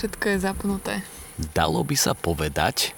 [0.00, 0.94] Všetko je zapnuté.
[1.52, 2.96] Dalo by sa povedať,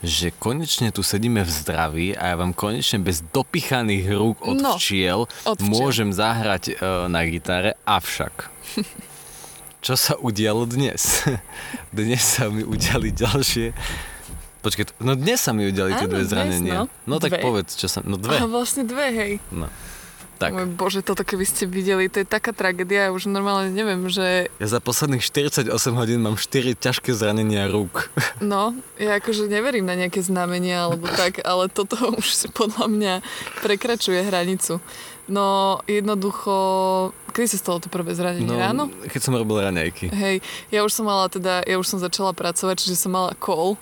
[0.00, 4.78] že konečne tu sedíme v zdraví a ja vám konečne bez dopichaných rúk od No,
[4.78, 5.66] včiel od včiel.
[5.66, 6.74] môžem zahrať e,
[7.10, 8.52] na gitare, avšak
[9.84, 11.26] čo sa udialo dnes?
[11.90, 13.74] dnes sa mi udiali ďalšie
[14.62, 16.88] Počkaj, no dnes sa mi udiali tie dve dnes, zranenia.
[17.04, 17.18] no.
[17.20, 17.44] tak Dve.
[17.44, 18.00] povedz, čo sa...
[18.00, 18.40] No dve.
[18.40, 19.32] A vlastne dve, hej.
[19.52, 19.68] No.
[20.34, 24.10] Tak, Môj bože, toto keby ste videli, to je taká tragédia, ja už normálne neviem,
[24.10, 28.10] že ja za posledných 48 hodín mám 4 ťažké zranenia rúk.
[28.42, 33.14] no, ja akože neverím na nejaké znamenia alebo tak, ale toto už podľa mňa
[33.62, 34.82] prekračuje hranicu.
[35.24, 36.52] No, jednoducho,
[37.32, 38.44] kedy sa stalo to prvé zranenie?
[38.44, 38.92] No, Ráno?
[39.08, 40.12] keď som robil raňajky.
[40.12, 43.80] Hej, ja už som mala teda, ja už som začala pracovať, čiže som mala call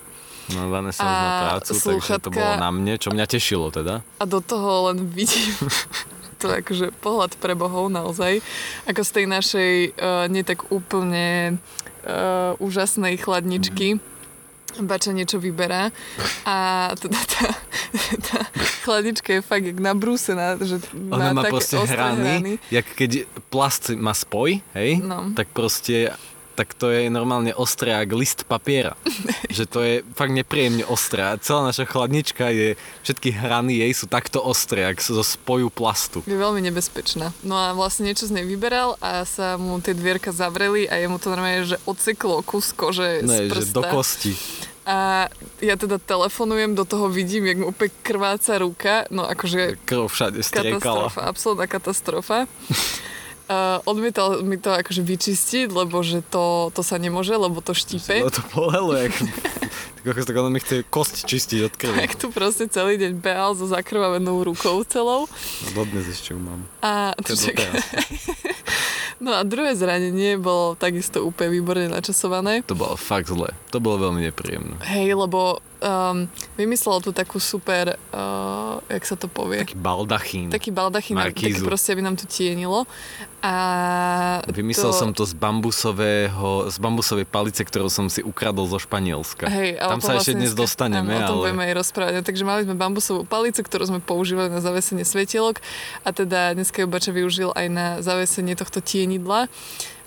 [0.50, 4.02] No, Vanessa A už má prácu, takže to bolo na mne, čo mňa tešilo teda.
[4.02, 5.54] a do toho len vidím
[6.42, 8.42] to akože pohľad pre bohov naozaj,
[8.90, 11.56] ako z tej našej uh, nie tak úplne
[12.02, 14.02] uh, úžasnej chladničky
[14.80, 15.92] bača niečo vyberá.
[16.48, 16.56] A
[16.96, 17.44] teda tá,
[18.24, 18.38] tá
[18.88, 20.80] chladnička je fakt jak nabrúsená, že
[21.12, 25.28] Ona má také proste ostré hrany, jak keď plast má spoj, hej, No.
[25.36, 26.16] tak proste
[26.52, 28.92] tak to je normálne ostré ako list papiera.
[29.56, 31.24] že to je fakt nepríjemne ostré.
[31.24, 35.72] A celá naša chladnička je, všetky hrany jej sú takto ostré, ak sú zo spoju
[35.72, 36.20] plastu.
[36.24, 37.32] Je veľmi nebezpečná.
[37.42, 41.16] No a vlastne niečo z nej vyberal a sa mu tie dvierka zavreli a jemu
[41.16, 43.74] to normálne, že odseklo kus kože No z je, že prsta.
[43.74, 44.32] do kosti.
[44.82, 45.30] A
[45.62, 50.42] ja teda telefonujem, do toho vidím, jak mu úplne krváca ruka, no akože Krv všade
[50.42, 51.06] striekala.
[51.06, 52.38] katastrofa, absolútna katastrofa.
[53.52, 58.24] Uh, odmietal mi to akože vyčistiť, lebo že to, to sa nemôže, lebo to štípe.
[58.24, 59.12] No to bolelo, jak...
[60.00, 61.98] tak, tak ono mi chce kosť čistiť od krvi.
[62.08, 65.28] Tak tu proste celý deň behal so zakrvavenou rukou celou.
[65.76, 66.64] Dodnes ešte ju mám.
[66.80, 67.68] A, To je čakaj.
[67.68, 67.84] doteraz.
[69.24, 72.64] no a druhé zranenie bolo takisto úplne výborne načasované.
[72.64, 73.52] To bolo fakt zle.
[73.68, 74.80] To bolo veľmi nepríjemné.
[74.88, 79.66] Hej, lebo um, vymyslel tu takú super, uh, jak sa to povie?
[79.66, 80.46] Taký baldachín.
[80.48, 81.66] taký baldachín, taký Markízu.
[81.66, 82.86] proste, aby nám to tienilo.
[83.42, 83.54] A
[84.46, 89.50] Vymyslel to, som to z bambusového, z bambusovej palice, ktorú som si ukradol zo Španielska.
[89.50, 91.44] Hej, ale Tam sa ešte vlastne dnes dneska- dostaneme, áno, o tom ale...
[91.50, 92.12] budeme aj rozprávať.
[92.14, 95.58] No, Takže mali sme bambusovú palicu, ktorú sme používali na zavesenie svetielok
[96.06, 99.50] a teda dneska ju Bača využil aj na zavesenie tohto tienidla.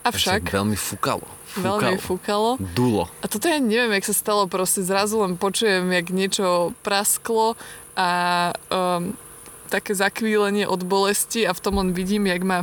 [0.06, 1.26] Avšak Však veľmi fúkalo.
[1.56, 2.60] Veľmi fúkalo.
[2.60, 3.08] Dulo.
[3.24, 7.56] A toto ja neviem, jak sa stalo, proste zrazu len počujem, jak niečo prasklo
[7.96, 8.10] a
[8.70, 9.16] um,
[9.72, 12.60] také zakvílenie od bolesti a v tom len vidím, jak má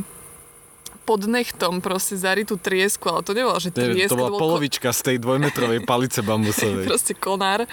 [1.03, 4.89] pod nechtom proste zaritú triesku, ale to nebolo, že trieska, to bola bol ko- polovička
[4.95, 6.87] z tej dvojmetrovej palice bambusovej.
[6.91, 7.67] proste konár.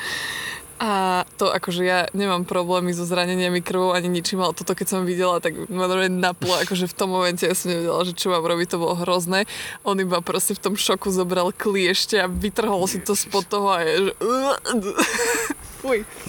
[0.81, 5.05] A to akože ja nemám problémy so zraneniami krvou ani ničím, ale toto keď som
[5.05, 8.73] videla, tak ma naplo, akože v tom momente ja som nevedela, že čo mám robiť,
[8.73, 9.45] to bolo hrozné.
[9.85, 13.85] On iba proste v tom šoku zobral kliešte a vytrhol si to spod toho a
[13.85, 14.13] je, že...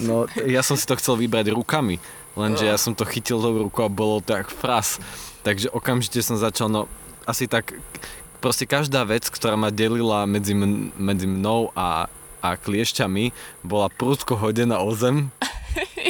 [0.04, 1.96] No, ja som si to chcel vybrať rukami,
[2.36, 5.00] lenže ja som to chytil tou rukou a bolo to jak fras.
[5.48, 6.92] Takže okamžite som začal, no
[7.24, 7.72] asi tak,
[8.44, 12.04] proste každá vec, ktorá ma delila medzi, m- medzi mnou a,
[12.42, 13.30] a kliešťami,
[13.62, 15.30] bola prúdko hodená o zem,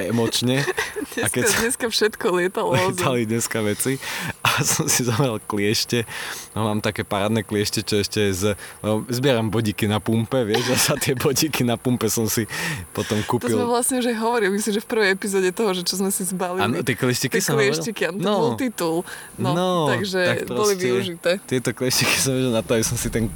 [0.00, 0.62] emočne.
[0.62, 0.70] A
[1.14, 4.00] Dneska, keď sa- dneska všetko lietalo lietali dneska veci
[4.40, 6.02] a som si zobral kliešte.
[6.50, 8.42] No mám také parádne kliešte, čo ešte je z...
[8.80, 12.48] No, zbieram bodíky na pumpe, vieš, a za tie bodíky na pumpe som si
[12.90, 13.56] potom To sme kúpil...
[13.64, 16.64] vlastne už hovorili, myslím, že v prvej epizóde toho, že čo sme si zbalili.
[16.64, 17.70] Áno, tie klieštiky som hovoril?
[17.70, 18.34] klieštiky, áno, to No.
[18.40, 18.96] bol titul.
[19.36, 21.30] No, No, takže tak boli proste- využité.
[21.44, 23.30] Tieto klieštiky som videl na to, aby som si ten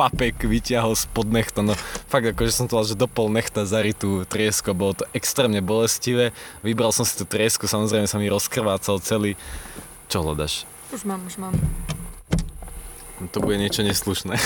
[0.00, 1.60] papek vyťahol spod nechta.
[1.60, 1.76] No
[2.08, 6.32] fakt akože som to mal, že do pol nechta zaritú triesku, bolo to extrémne bolestivé.
[6.64, 9.36] Vybral som si tú triesku, samozrejme sa mi rozkrvácal celý.
[10.08, 10.64] Čo hľadaš?
[10.96, 11.52] Už mám, už mám.
[13.36, 14.40] To bude niečo neslušné.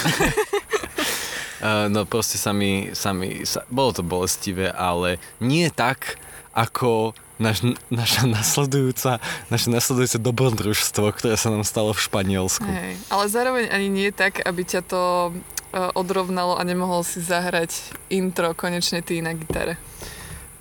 [1.64, 6.20] Eh, no proste sa mi, sa mi sa, bolo to bolestivé, ale nie tak,
[6.52, 9.18] ako naš, naša nasledujúca,
[9.50, 12.66] naše nasledujúce dobrodružstvo, ktoré sa nám stalo v Španielsku.
[12.66, 15.32] Hej, ale zároveň ani nie tak, aby ťa to e,
[15.94, 17.74] odrovnalo a nemohol si zahrať
[18.10, 19.80] intro konečne ty na gitare.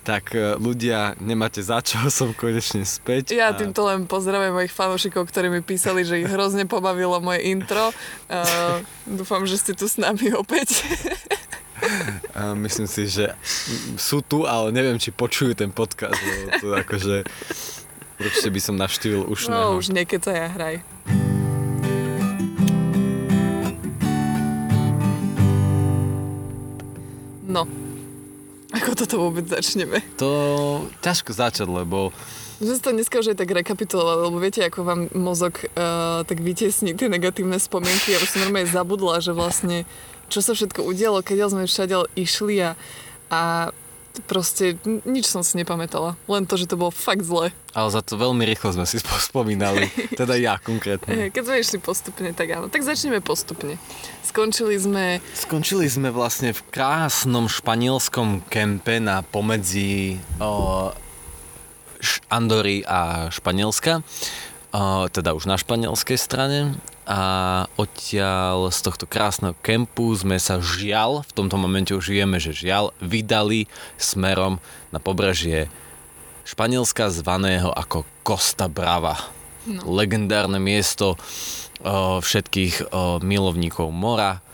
[0.04, 3.32] Tak e, ľudia, nemáte za čo, som konečne späť.
[3.32, 7.48] Ja a týmto len pozdravujem mojich fanúšikov, ktorí mi písali, že ich hrozne pobavilo moje
[7.48, 7.94] intro.
[8.28, 10.76] Uh, dúfam, že ste tu s nami opäť.
[12.34, 13.34] a myslím si, že
[13.98, 17.16] sú tu, ale neviem, či počujú ten podcast, lebo to akože
[18.20, 19.74] určite by som navštívil ušného.
[19.74, 20.80] No už niekedy sa ja hraj.
[27.44, 27.70] No,
[28.74, 30.02] ako toto vôbec začneme?
[30.18, 30.30] To
[30.98, 32.10] ťažko začať, lebo
[32.54, 36.38] sme si to dneska už aj tak rekapitulovali, lebo viete, ako vám mozog uh, tak
[36.38, 38.14] vytiesní tie negatívne spomienky.
[38.14, 39.84] Ja už som normálne zabudla, že vlastne
[40.34, 42.74] čo sa všetko udialo, keď sme všade išli a,
[43.30, 43.70] a
[44.26, 46.18] proste nič som si nepamätala.
[46.26, 47.54] Len to, že to bolo fakt zle.
[47.70, 48.98] Ale za to veľmi rýchlo sme si
[49.30, 49.90] spomínali.
[50.18, 51.14] teda ja konkrétne.
[51.34, 52.66] Keď sme išli postupne, tak áno.
[52.66, 53.78] Tak začneme postupne.
[54.26, 55.22] Skončili sme...
[55.38, 60.90] Skončili sme vlastne v krásnom španielskom kempe na pomedzi o,
[62.30, 64.02] Andory a Španielska.
[64.74, 67.20] O, teda už na španielskej strane a
[67.76, 72.96] odtiaľ z tohto krásneho kempu sme sa žiaľ, v tomto momente už žijeme, že žiaľ,
[73.00, 73.68] vydali
[74.00, 74.56] smerom
[74.88, 75.68] na pobrežie
[76.44, 79.16] Španielska zvaného ako Costa Brava.
[79.64, 79.96] No.
[79.96, 81.16] Legendárne miesto o,
[82.20, 84.44] všetkých o, milovníkov mora,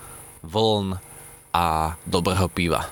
[0.47, 1.03] vln
[1.51, 2.87] a dobrého piva.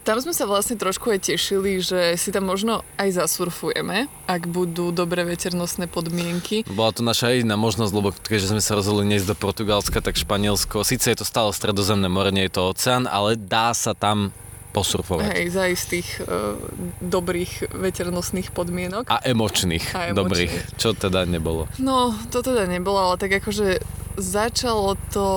[0.00, 4.96] Tam sme sa vlastne trošku aj tešili, že si tam možno aj zasurfujeme, ak budú
[4.96, 6.64] dobré veternostné podmienky.
[6.72, 10.88] Bola to naša jediná možnosť, lebo keďže sme sa rozhodli ísť do Portugalska, tak Španielsko,
[10.88, 14.32] síce je to stále stredozemné more, nie je to oceán, ale dá sa tam
[14.72, 15.26] posurfovať.
[15.34, 16.56] Hej, za istých uh,
[17.02, 19.10] dobrých veternostných podmienok.
[19.10, 21.66] A emočných, A emočných dobrých, čo teda nebolo.
[21.82, 23.82] No, to teda nebolo, ale tak akože
[24.16, 25.28] začalo to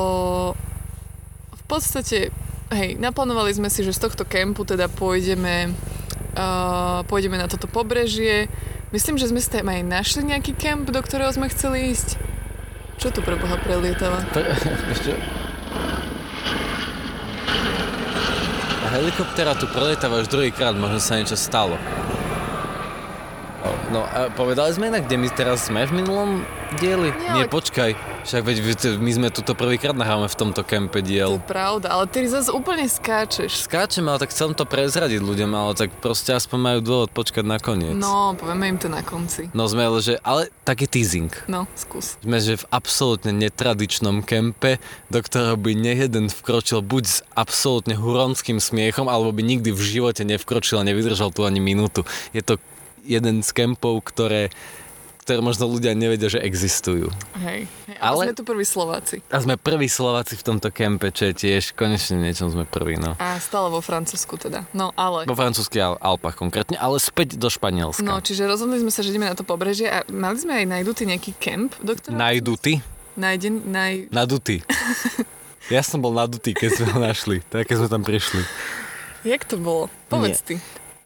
[1.52, 2.30] v podstate
[2.72, 5.76] hej, naplánovali sme si, že z tohto kempu teda pôjdeme,
[6.38, 8.48] uh, pôjdeme na toto pobrežie.
[8.94, 12.16] Myslím, že sme si aj našli nejaký kemp, do ktorého sme chceli ísť.
[13.02, 14.22] Čo tu pre Boha prelietava?
[14.94, 15.18] ešte...
[18.84, 21.76] A helikoptera tu prelietava už druhýkrát, možno sa niečo stalo.
[23.94, 26.46] No a povedali sme inak, kde my teraz sme v minulom
[26.78, 27.10] dieli?
[27.16, 27.96] Nie, Nie počkaj.
[28.24, 28.58] Však veď
[29.04, 31.38] my sme tuto prvýkrát nahrávame v tomto kempe diel.
[31.38, 33.68] To je pravda, ale ty zase úplne skáčeš.
[33.68, 37.60] Skáčem, ale tak chcem to prezradiť ľuďom, ale tak proste aspoň majú dôvod počkať na
[37.60, 38.00] koniec.
[38.00, 39.52] No, povieme im to na konci.
[39.52, 41.36] No sme, ale že, ale taký teasing.
[41.52, 42.16] No, skús.
[42.24, 44.80] Sme, že v absolútne netradičnom kempe,
[45.12, 50.24] do ktorého by nejeden vkročil buď s absolútne huronským smiechom, alebo by nikdy v živote
[50.24, 52.08] nevkročil a nevydržal tu ani minútu.
[52.32, 52.56] Je to
[53.04, 54.48] jeden z kempov, ktoré
[55.24, 57.08] ktoré možno ľudia nevedia, že existujú.
[57.40, 59.24] Hej, hej ale, ale sme tu prví Slováci.
[59.32, 63.16] A sme prví Slováci v tomto kempe, čo je tiež konečne niečom sme prví, no.
[63.24, 65.24] A stále vo Francúzsku teda, no ale...
[65.24, 68.04] Vo francúzských Al- Alpách konkrétne, ale späť do Španielska.
[68.04, 71.08] No, čiže rozhodli sme sa, že ideme na to pobrežie a mali sme aj najdutý
[71.08, 72.20] nejaký kemp, do ktorého...
[72.20, 72.84] Najdutý?
[73.16, 74.12] Najden, naj...
[74.12, 74.60] Nadutý.
[75.74, 78.44] ja som bol nadutý, keď sme ho našli, tak keď sme tam prišli.
[79.24, 79.88] Jak to bolo?
[80.12, 80.48] Povedz Nie.
[80.52, 80.56] ty.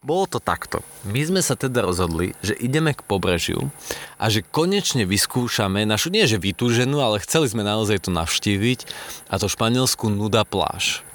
[0.06, 0.86] Bolo to takto.
[1.04, 3.74] My sme sa teda rozhodli, že ideme k pobrežiu
[4.22, 8.80] a že konečne vyskúšame našu, nie že vytúženú, ale chceli sme naozaj to navštíviť
[9.28, 11.08] a to španielskú nuda pláž.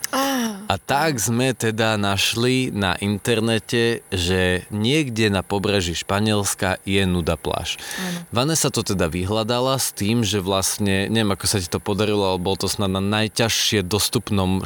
[0.69, 7.81] A tak sme teda našli na internete, že niekde na pobreží Španielska je nuda pláž.
[8.29, 12.45] Vanessa to teda vyhľadala s tým, že vlastne, neviem ako sa ti to podarilo, ale
[12.45, 14.65] bol to snad na najťažšie dostupnom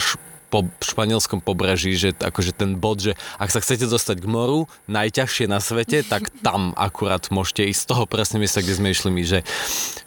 [0.56, 5.44] po španielskom pobreží, že akože ten bod, že ak sa chcete dostať k moru, najťažšie
[5.52, 9.22] na svete, tak tam akurát môžete ísť z toho presne miesta, kde sme išli my,
[9.28, 9.38] že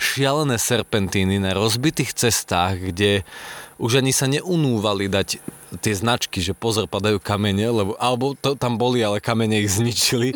[0.01, 3.22] šialené serpentíny na rozbitých cestách, kde
[3.78, 5.38] už ani sa neunúvali dať
[5.86, 10.34] tie značky, že pozor, padajú kamene, lebo, alebo to tam boli, ale kamene ich zničili.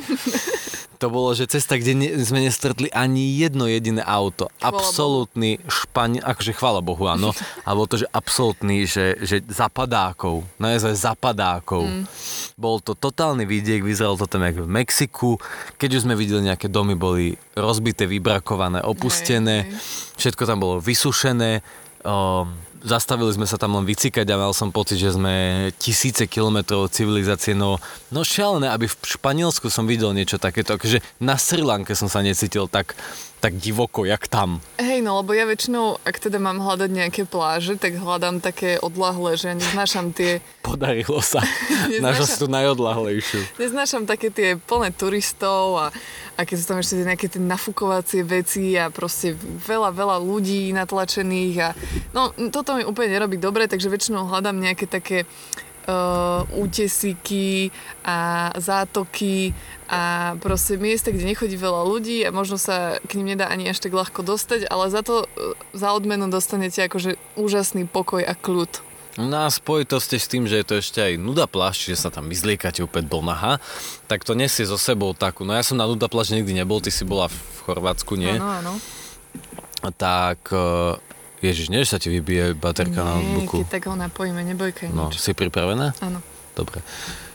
[1.03, 4.47] To bolo, že cesta, kde ne, sme nestretli ani jedno jediné auto.
[4.55, 6.23] Chvala absolútny špani...
[6.23, 7.35] Akože chvála Bohu, áno.
[7.67, 10.48] A bolo to, že absolútny, že, že zapadákov.
[10.63, 11.83] Naozaj zapadákov.
[11.83, 12.07] Mm.
[12.55, 15.31] Bol to totálny vidiek, vyzeralo to tam ako v Mexiku.
[15.75, 19.67] Keď už sme videli nejaké domy, boli rozbité, vybrakované, opustené.
[19.67, 20.24] Hej, hej.
[20.24, 21.60] Všetko tam bolo vysušené.
[22.07, 26.92] Um, zastavili sme sa tam len vycikať a mal som pocit, že sme tisíce kilometrov
[26.92, 27.80] civilizácie, no,
[28.12, 32.20] no šialené, aby v Španielsku som videl niečo takéto, akože na Sri Lanke som sa
[32.20, 32.94] necítil tak,
[33.43, 34.63] tak divoko, jak tam.
[34.79, 39.35] Hej, no lebo ja väčšinou, ak teda mám hľadať nejaké pláže, tak hľadám také odlahlé,
[39.35, 40.39] že ja neznášam tie...
[40.63, 41.43] Podarilo sa.
[42.00, 43.59] Našla si tú najodlahlejšiu.
[43.59, 45.88] Neznášam také tie plné turistov a
[46.33, 51.55] a keď sú tam ešte nejaké tie nafúkovacie veci a proste veľa, veľa ľudí natlačených
[51.62, 51.69] a
[52.09, 55.29] no toto mi úplne nerobí dobre, takže väčšinou hľadám nejaké také
[55.88, 57.72] uh, útesiky
[58.04, 59.52] a zátoky
[59.88, 63.84] a proste miesta, kde nechodí veľa ľudí a možno sa k ním nedá ani až
[63.84, 68.94] tak ľahko dostať, ale za to uh, za odmenu dostanete akože úžasný pokoj a kľud.
[69.13, 72.25] No a spojitosti s tým, že je to ešte aj nuda plášť, že sa tam
[72.25, 73.62] vyzliekate úplne do naha,
[74.10, 75.46] tak to nesie so sebou takú.
[75.46, 77.38] No ja som na nuda plášť nikdy nebol, ty si bola v
[77.70, 78.42] Chorvátsku, nie?
[78.42, 78.74] Áno, áno.
[79.94, 80.98] Tak e,
[81.43, 83.55] Ježiš, nie, že sa ti vybije baterka nie, na notebooku.
[83.59, 85.19] keď tak ho napojíme, nebojkaj No, nič.
[85.19, 85.91] si pripravená?
[86.00, 86.23] Áno.
[86.53, 86.79] Dobre.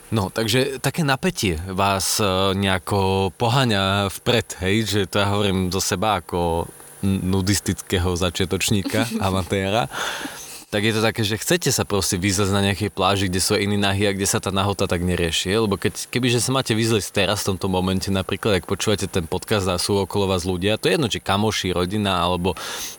[0.09, 2.25] No, takže také napätie vás e,
[2.55, 6.65] nejako poháňa vpred, hej, že to ja hovorím zo seba ako
[7.05, 9.87] nudistického začiatočníka, amatéra
[10.69, 13.81] tak je to také, že chcete sa proste vyzlieť na nejakej pláži, kde sú iní
[13.81, 15.57] nahy a kde sa tá nahota tak nerieši.
[15.57, 19.65] Lebo keď, kebyže sa máte vyzlieť teraz v tomto momente, napríklad ak počúvate ten podcast
[19.65, 22.53] a sú okolo vás ľudia, to je jedno, či kamoši, rodina alebo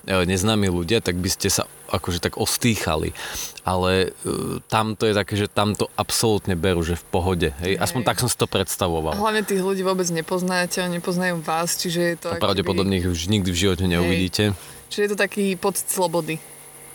[0.09, 3.13] e, neznámi ľudia, tak by ste sa akože tak ostýchali.
[3.61, 7.49] Ale e, tam to je také, že tam to absolútne berú, že v pohode.
[7.61, 7.77] Hej?
[7.77, 9.13] Aspoň tak som si to predstavoval.
[9.13, 12.27] Hlavne tých ľudí vôbec nepoznáte, nepoznajú vás, čiže je to...
[12.33, 14.57] A pravdepodobne ich už nikdy v živote neuvidíte.
[14.89, 16.41] Čiže je to taký pocit slobody.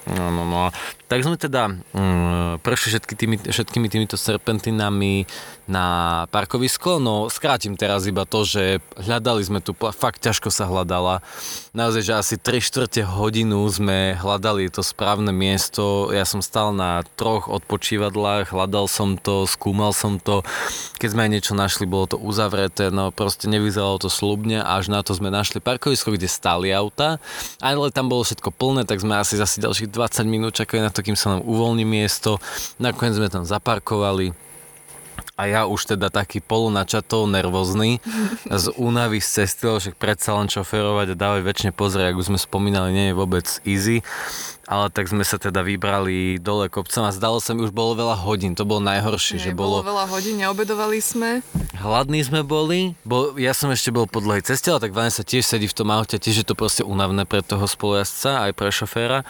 [0.05, 0.69] No, no, no.
[1.09, 5.25] Tak sme teda mm, prešli všetky tými, všetkými týmito serpentinami
[5.65, 5.87] na
[6.29, 11.25] parkovisko, no skrátim teraz iba to, že hľadali sme tu, fakt ťažko sa hľadala.
[11.75, 16.07] Naozaj, že asi 3 čtvrte hodinu sme hľadali to správne miesto.
[16.14, 20.47] Ja som stal na troch odpočívadlách, hľadal som to, skúmal som to.
[21.02, 25.02] Keď sme aj niečo našli, bolo to uzavreté, no proste nevyzeralo to slubne, až na
[25.02, 27.19] to sme našli parkovisko, kde stáli auta,
[27.59, 31.02] ale tam bolo všetko plné, tak sme asi zase ďalších 20 minút čakali na to,
[31.02, 32.38] kým sa nám uvoľní miesto.
[32.78, 34.44] Nakoniec sme tam zaparkovali
[35.35, 37.99] a ja už teda taký polunačato nervózny
[38.62, 42.95] z únavy z cesty, však predsa len šoferovať a dávať väčšine pozrieť, ako sme spomínali,
[42.95, 44.07] nie je vôbec easy.
[44.64, 48.17] Ale tak sme sa teda vybrali dole kopcom a zdalo sa mi, už bolo veľa
[48.17, 49.37] hodín, to bolo najhoršie.
[49.37, 51.45] Nie, že bolo, bolo veľa hodín, neobedovali sme.
[51.76, 55.45] Hladní sme boli, bo ja som ešte bol po dlhej ceste, ale tak Vanessa tiež
[55.45, 59.21] sedí v tom aute, tiež je to proste únavné pre toho spolujazca, aj pre šoféra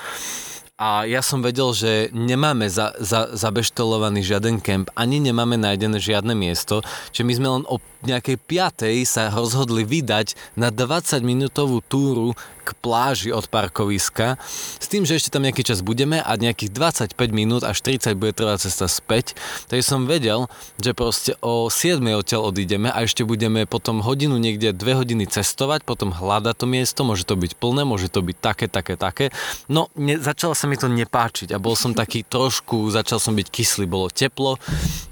[0.75, 6.35] a ja som vedel, že nemáme za, za, zabeštelovaný žiaden kemp, ani nemáme nájdené žiadne
[6.35, 6.83] miesto,
[7.15, 12.73] čiže my sme len o nejakej piatej sa rozhodli vydať na 20 minútovú túru k
[12.81, 14.41] pláži od parkoviska,
[14.81, 18.33] s tým, že ešte tam nejaký čas budeme a nejakých 25 minút až 30 bude
[18.33, 19.37] trvať cesta späť.
[19.69, 20.49] Takže som vedel,
[20.81, 25.85] že proste o 7 odtiaľ odídeme a ešte budeme potom hodinu niekde, 2 hodiny cestovať,
[25.85, 29.27] potom hľadať to miesto, môže to byť plné, môže to byť také, také, také.
[29.69, 33.49] No, ne, začalo sa mi to nepáčiť a bol som taký trošku, začal som byť
[33.53, 34.57] kyslý, bolo teplo,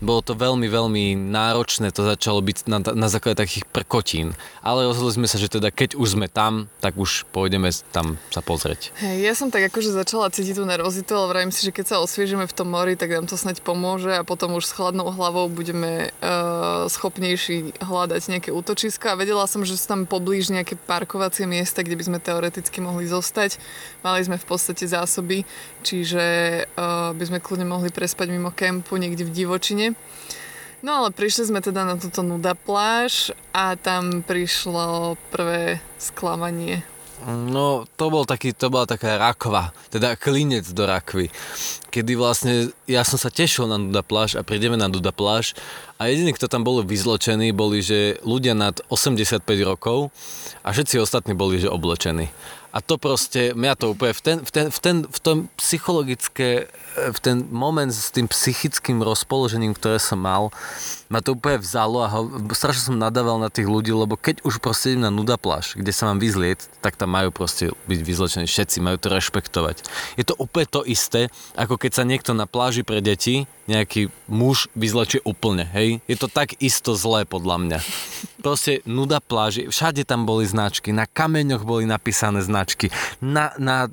[0.01, 4.39] bolo to veľmi, veľmi náročné, to začalo byť na, na základe takých prkotín.
[4.63, 8.23] Ale rozhodli sme sa, že teda keď už sme tam, tak už po pôjdeme tam
[8.31, 8.95] sa pozrieť.
[9.03, 11.97] Hej, ja som tak akože začala cítiť tú nervozitu, ale vravím si, že keď sa
[11.99, 15.51] osviežime v tom mori, tak nám to snaď pomôže a potom už s chladnou hlavou
[15.51, 19.11] budeme uh, schopnejší hľadať nejaké útočiska.
[19.11, 23.11] A vedela som, že sú tam poblíž nejaké parkovacie miesta, kde by sme teoreticky mohli
[23.11, 23.59] zostať.
[24.07, 25.43] Mali sme v podstate zásoby,
[25.83, 26.23] čiže
[26.79, 29.99] uh, by sme kľudne mohli prespať mimo kempu niekde v divočine.
[30.87, 36.87] No ale prišli sme teda na túto nuda pláž a tam prišlo prvé sklamanie.
[37.27, 41.31] No, to bol taký, to bola taká rakva, teda klinec do rakvy.
[41.95, 45.55] Kedy vlastne, ja som sa tešil na Duda pláž a prídeme na Duda pláž
[46.03, 50.11] a jediní, kto tam boli vyzločení, boli, že ľudia nad 85 rokov
[50.67, 52.35] a všetci ostatní boli, že oblečení.
[52.73, 56.73] A to proste, mňa to úplne v ten, v ten, v ten, v tom psychologické,
[56.97, 60.49] v ten moment s tým psychickým rozpoložením, ktoré som mal,
[61.13, 62.21] ma to úplne vzalo a ho,
[62.57, 65.93] strašne som nadával na tých ľudí, lebo keď už proste idem na nuda pláž, kde
[65.93, 69.85] sa mám vyzlieť, tak tam majú proste byť vyzlečení všetci, majú to rešpektovať.
[70.17, 74.73] Je to úplne to isté, ako keď sa niekto na pláži pre deti, nejaký muž
[74.75, 76.01] vyzlečie úplne, hej?
[76.11, 77.79] Je to tak isto zlé podľa mňa.
[78.43, 82.91] Proste nuda pláži, všade tam boli značky, na kameňoch boli napísané značky,
[83.23, 83.93] na, na uh,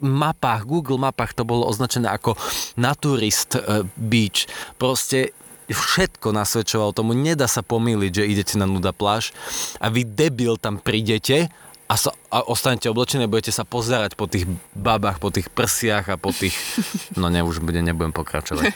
[0.00, 2.38] mapách, Google mapách to bolo označené ako
[2.80, 4.48] naturist uh, beach.
[4.80, 5.36] Proste
[5.74, 9.34] všetko nasvedčoval tomu, nedá sa pomýliť, že idete na nuda pláž
[9.80, 11.52] a vy debil tam prídete
[11.92, 16.16] a, sa, a ostanete oblečené, budete sa pozerať po tých babách, po tých prsiach a
[16.16, 16.56] po tých...
[17.20, 18.72] No ne, už bude, nebudem pokračovať.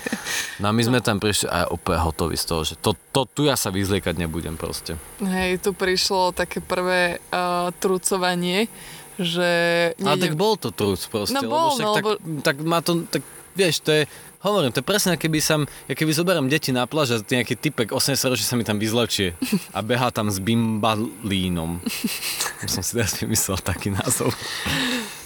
[0.60, 3.48] No a my sme tam prišli a úplne hotoví z toho, že to, to, tu
[3.48, 5.00] ja sa vyzliekať nebudem proste.
[5.24, 8.68] Hej, tu prišlo také prvé uh, trucovanie,
[9.16, 9.50] že...
[9.96, 12.10] Ale tak bol to truc proste, no bol, lebo však no, tak, lebo...
[12.44, 13.24] tak má to, tak
[13.56, 14.02] vieš, to je,
[14.46, 17.90] Hovorím, to je presne, keby som, ja keby zoberiem deti na pláž a nejaký typek
[17.90, 19.34] 80 ročný sa mi tam vyzlečie
[19.74, 21.82] a behá tam s bimbalínom.
[22.70, 24.30] som si teraz vymyslel taký názov.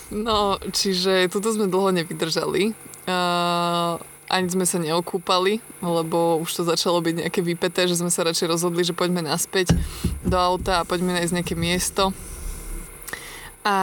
[0.08, 2.72] No, čiže toto sme dlho nevydržali.
[3.04, 8.25] Uh, ani sme sa neokúpali, lebo už to začalo byť nejaké vypeté, že sme sa
[8.25, 9.75] radšej rozhodli, že poďme naspäť
[10.22, 12.16] do auta a poďme nájsť nejaké miesto
[13.64, 13.76] a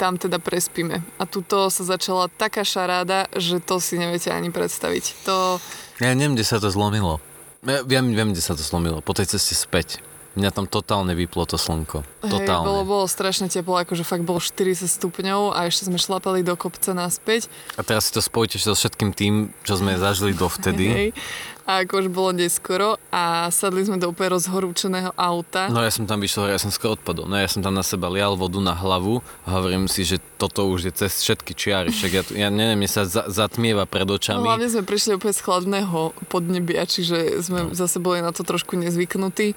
[0.00, 1.04] tam teda prespíme.
[1.20, 5.28] A tuto sa začala taká šaráda, že to si neviete ani predstaviť.
[5.28, 5.60] To...
[6.00, 7.20] Ja neviem, kde sa to zlomilo.
[7.60, 9.04] Ja viem, viem, kde sa to zlomilo.
[9.04, 10.00] Po tej ceste späť.
[10.38, 12.06] Mňa tam totálne vyplo to slnko.
[12.22, 12.62] Hej, Totálne.
[12.62, 16.94] bolo, bolo strašne teplo, akože fakt bolo 40 stupňov a ešte sme šlapali do kopca
[16.94, 17.50] naspäť.
[17.74, 20.86] A teraz si to spojíte so všetkým tým, čo sme zažili dovtedy.
[20.86, 21.08] Hej.
[21.68, 25.68] A ako už bolo neskoro a sadli sme do úplne rozhorúčeného auta.
[25.68, 27.24] No ja som tam vyšiel, ja som skoro odpadol.
[27.24, 30.66] No ja som tam na seba lial vodu na hlavu a hovorím si, že toto
[30.66, 31.88] už je cez všetky čiary.
[31.88, 34.42] Však ja, ja neviem, mne sa za, zatmieva pred No, očami.
[34.42, 37.72] hlavne sme prišli úplne z chladného podnebia, čiže sme No.
[37.72, 39.54] zase boli na to trošku nezvyknutí.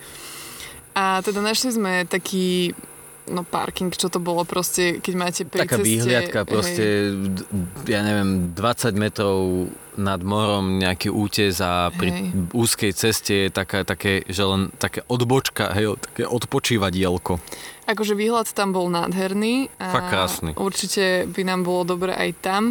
[0.94, 2.78] A teda našli sme taký
[3.26, 5.88] no parking, čo to bolo proste, keď máte pri Taká ceste...
[5.88, 7.46] výhliadka, hej, proste, d-
[7.88, 8.60] ja neviem, 20
[8.94, 12.24] metrov nad morom, nejaký útes a pri Hej.
[12.52, 17.38] úzkej ceste je taká, také, že len také odbočka, hej, také odpočívadielko.
[17.84, 19.68] Akože výhľad tam bol nádherný.
[19.78, 20.52] A Fakt krásny.
[20.56, 22.64] Určite by nám bolo dobre aj tam,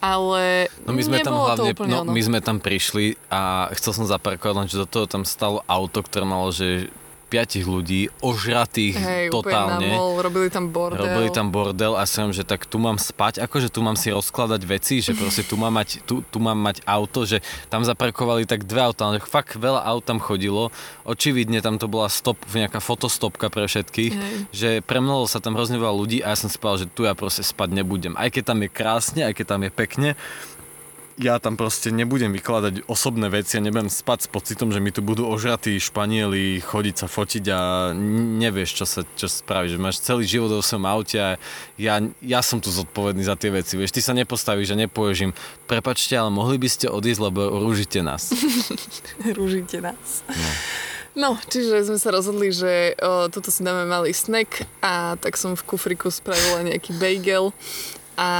[0.00, 2.10] ale No my sme tam hlavne, no ono.
[2.12, 6.28] my sme tam prišli a chcel som zaparkovať, lenže do toho tam stalo auto, ktoré
[6.28, 6.92] malo, že
[7.34, 9.82] piatich ľudí, ožratých Hej, totálne.
[9.82, 11.02] úplne namol, robili tam bordel.
[11.02, 14.62] Robili tam bordel a som, že tak tu mám spať, akože tu mám si rozkladať
[14.62, 18.62] veci, že proste tu mám mať, tu, tu mám mať auto, že tam zaparkovali tak
[18.70, 20.70] dve auta, ale fakt veľa aut tam chodilo.
[21.02, 24.36] Očividne tam to bola stop, nejaká fotostopka pre všetkých, Hej.
[24.54, 27.18] že premlelo sa tam hrozne veľa ľudí a ja som si povedal, že tu ja
[27.18, 28.14] proste spať nebudem.
[28.14, 30.08] Aj keď tam je krásne, aj keď tam je pekne,
[31.14, 34.98] ja tam proste nebudem vykladať osobné veci a nebudem spať s pocitom, že mi tu
[34.98, 37.60] budú ožratí Španieli chodiť sa fotiť a
[37.94, 39.78] nevieš, čo sa čo spravíš.
[39.78, 41.30] Že máš celý život vo svojom aute a
[41.78, 43.78] ja, ja som tu zodpovedný za tie veci.
[43.78, 45.32] Vieš, ty sa nepostavíš a nepovieš im,
[45.70, 48.34] prepačte, ale mohli by ste odísť, lebo rúžite nás.
[49.38, 50.26] Rúžite nás.
[50.26, 50.50] No.
[51.14, 55.54] no, čiže sme sa rozhodli, že o, toto si dáme malý snack a tak som
[55.54, 57.54] v kufriku spravila nejaký bagel
[58.14, 58.30] a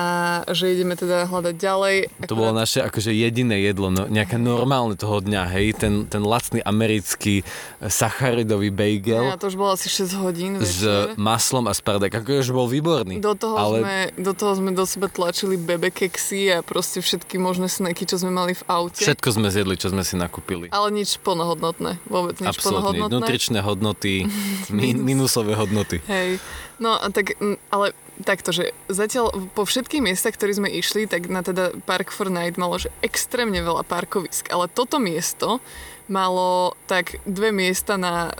[0.50, 1.96] že ideme teda hľadať ďalej.
[2.30, 6.62] To bolo naše akože jediné jedlo, no, nejaké normálne toho dňa, hej, ten, ten lacný
[6.62, 11.18] americký eh, sacharidový bagel Ja, to už bolo asi 6 hodín s večer.
[11.18, 13.18] maslom a spardek, akože bol výborný.
[13.18, 17.66] Do toho, ale sme, do toho sme do seba tlačili bebekeksy a proste všetky možné
[17.66, 19.02] snacky, čo sme mali v aute.
[19.02, 20.70] všetko sme zjedli, čo sme si nakúpili.
[20.70, 21.98] Ale nič plnohodnotné.
[22.06, 22.94] Vôbec nič Absolutne.
[23.02, 23.14] plnohodnotné.
[23.18, 24.26] Nutričné hodnoty,
[24.70, 25.98] min, minusové hodnoty.
[26.06, 26.38] Hej.
[26.78, 27.38] No a tak,
[27.70, 32.30] ale takto, že zatiaľ po všetkých miestach, ktoré sme išli, tak na teda Park for
[32.30, 35.58] Night malo že extrémne veľa parkovisk, ale toto miesto
[36.06, 38.30] malo tak dve miesta na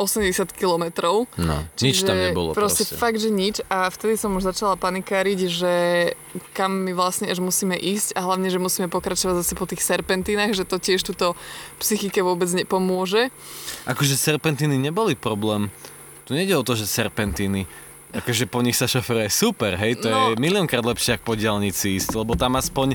[0.00, 1.28] 80 kilometrov.
[1.36, 2.88] No, nič tam nebolo proste.
[2.88, 2.98] proste.
[2.98, 5.74] fakt, že nič a vtedy som už začala panikáriť, že
[6.56, 10.56] kam my vlastne až musíme ísť a hlavne, že musíme pokračovať zase po tých serpentínach,
[10.56, 11.38] že to tiež túto
[11.78, 13.28] psychike vôbec nepomôže.
[13.84, 15.68] Akože serpentíny neboli problém.
[16.24, 17.68] Tu nejde o to, že serpentíny
[18.12, 20.32] akože po nich sa šoferuje super, hej, to No.
[20.32, 22.94] je miliónkrát lepšie ako po diálnici ísť, lebo tam aspoň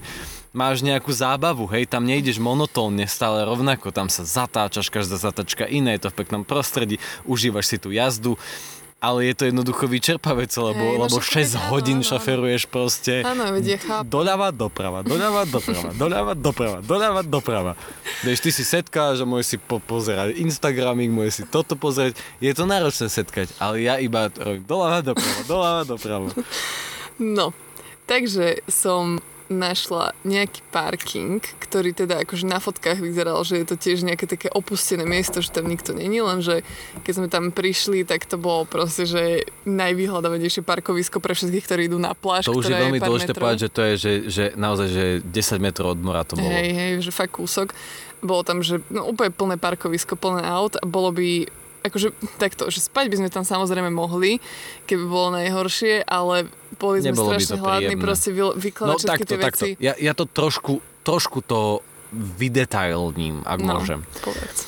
[0.54, 5.98] máš nejakú zábavu, hej, tam nejdeš monotónne, stále rovnako, tam sa zatáčaš, každá zatačka iné,
[5.98, 8.38] je to v peknom prostredí, užívaš si tú jazdu,
[8.98, 12.64] ale je to jednoducho vyčerpávajúce, lebo, Hej, no lebo však 6 áno, hodín áno, šoferuješ
[12.66, 14.10] proste Áno, chápem.
[14.10, 17.72] doľava, doprava, doľava, doprava, doľava, doprava, doľava, doprava.
[18.26, 22.18] Vieš, ty si setkáš a môžeš si po- pozerať Instagramik, môžeš si toto pozrieť.
[22.42, 26.28] Je to náročné setkať, ale ja iba robím doľava, doprava, doľava, doprava.
[27.22, 27.54] No,
[28.10, 34.04] takže som našla nejaký parking, ktorý teda akože na fotkách vyzeral, že je to tiež
[34.04, 36.68] nejaké také opustené miesto, že tam nikto není, lenže
[37.08, 42.00] keď sme tam prišli, tak to bolo proste, že najvyhľadanejšie parkovisko pre všetkých, ktorí idú
[42.00, 43.44] na pláž, To už je veľmi pár dôležité metrov.
[43.48, 46.48] povedať, že to je, že, že naozaj, že 10 metrov od mora to bolo.
[46.52, 47.72] Hej, hej, že fakt kúsok.
[48.20, 51.46] Bolo tam, že no, úplne plné parkovisko, plné aut a bolo by
[51.88, 54.44] akože takto, že spať by sme tam samozrejme mohli,
[54.86, 59.32] keby bolo najhoršie, ale boli sme Nebolo strašne hladní, proste vy, vykladať No všetky takto,
[59.32, 59.64] tie takto.
[59.66, 59.70] veci.
[59.82, 61.82] Ja, ja to trošku, trošku to
[62.14, 64.04] vydetailním, ak no, môžem.
[64.24, 64.68] povedz.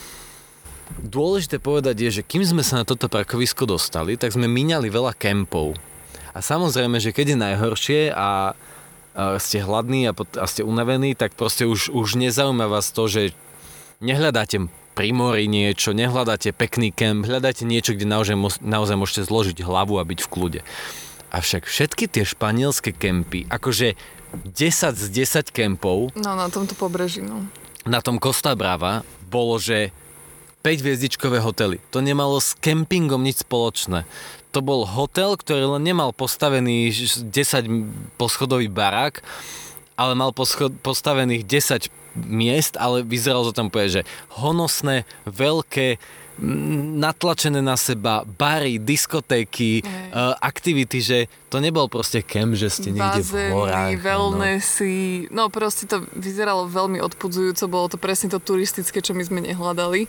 [0.99, 5.15] Dôležité povedať je, že kým sme sa na toto parkovisko dostali, tak sme míňali veľa
[5.15, 5.77] kempov.
[6.35, 8.51] A samozrejme, že keď je najhoršie a,
[9.15, 13.07] a ste hladní a, pot- a ste unavení, tak proste už, už nezaujíma vás to,
[13.07, 13.31] že
[14.03, 14.67] nehľadáte
[14.99, 20.03] pri mori niečo, nehľadáte pekný kemp, hľadáte niečo, kde naozaj, naozaj môžete zložiť hlavu a
[20.03, 20.61] byť v kľude.
[21.31, 23.95] Avšak všetky tie španielské kempy, akože
[24.43, 27.47] 10 z 10 kempov No, na tomto pobreží, no.
[27.87, 29.95] na tom Costa Brava bolo, že
[30.67, 31.79] 5 hviezdičkové hotely.
[31.95, 34.03] To nemalo s kempingom nič spoločné.
[34.51, 39.23] To bol hotel, ktorý len nemal postavený ž- 10 poschodový barák,
[39.95, 41.87] ale mal poscho- postavených 10
[42.25, 44.07] miest, ale vyzeralo to tam povedať, že
[44.39, 45.95] honosné, veľké,
[46.39, 50.09] m, natlačené na seba bary, diskotéky, Hej.
[50.11, 53.91] uh, aktivity, že to nebol proste kemp, že ste niekde v horách.
[53.91, 54.03] Bazény, áno.
[54.03, 54.95] wellnessy,
[55.31, 60.07] no proste to vyzeralo veľmi odpudzujúco, bolo to presne to turistické, čo my sme nehľadali.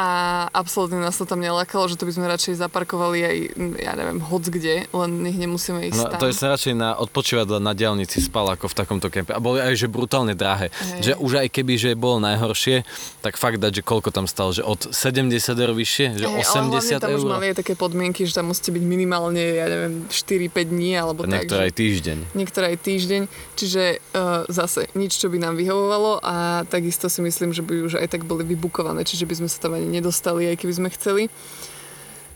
[0.00, 0.08] A
[0.50, 3.36] absolútne nás to tam nelákalo, že to by sme radšej zaparkovali aj,
[3.78, 6.20] ja neviem, hoc kde, len nech nemusíme ísť No tam.
[6.22, 9.36] to je radšej na odpočívadle na diálnici spal ako v takomto kempe.
[9.36, 10.72] A boli aj že brutálne drahé.
[10.72, 11.00] Hej.
[11.02, 12.82] Že už aj keby, že bolo najhoršie,
[13.20, 16.42] tak fakt dať, že koľko tam stalo, že od 70 eur vyššie, že Hej, ale
[16.42, 20.08] hlavne 80 tam už mali aj také podmienky, že tam musíte byť minimálne, ja neviem,
[20.08, 21.44] 4-5 dní alebo tak.
[21.44, 22.18] Niektoré aj týždeň.
[22.32, 23.22] niektoré aj týždeň,
[23.54, 23.82] čiže
[24.16, 28.08] uh, zase nič, čo by nám vyhovovalo a takisto si myslím, že by už aj
[28.08, 31.22] tak boli vybukované, čiže by sme sa tam ani nedostali, aj keby sme chceli.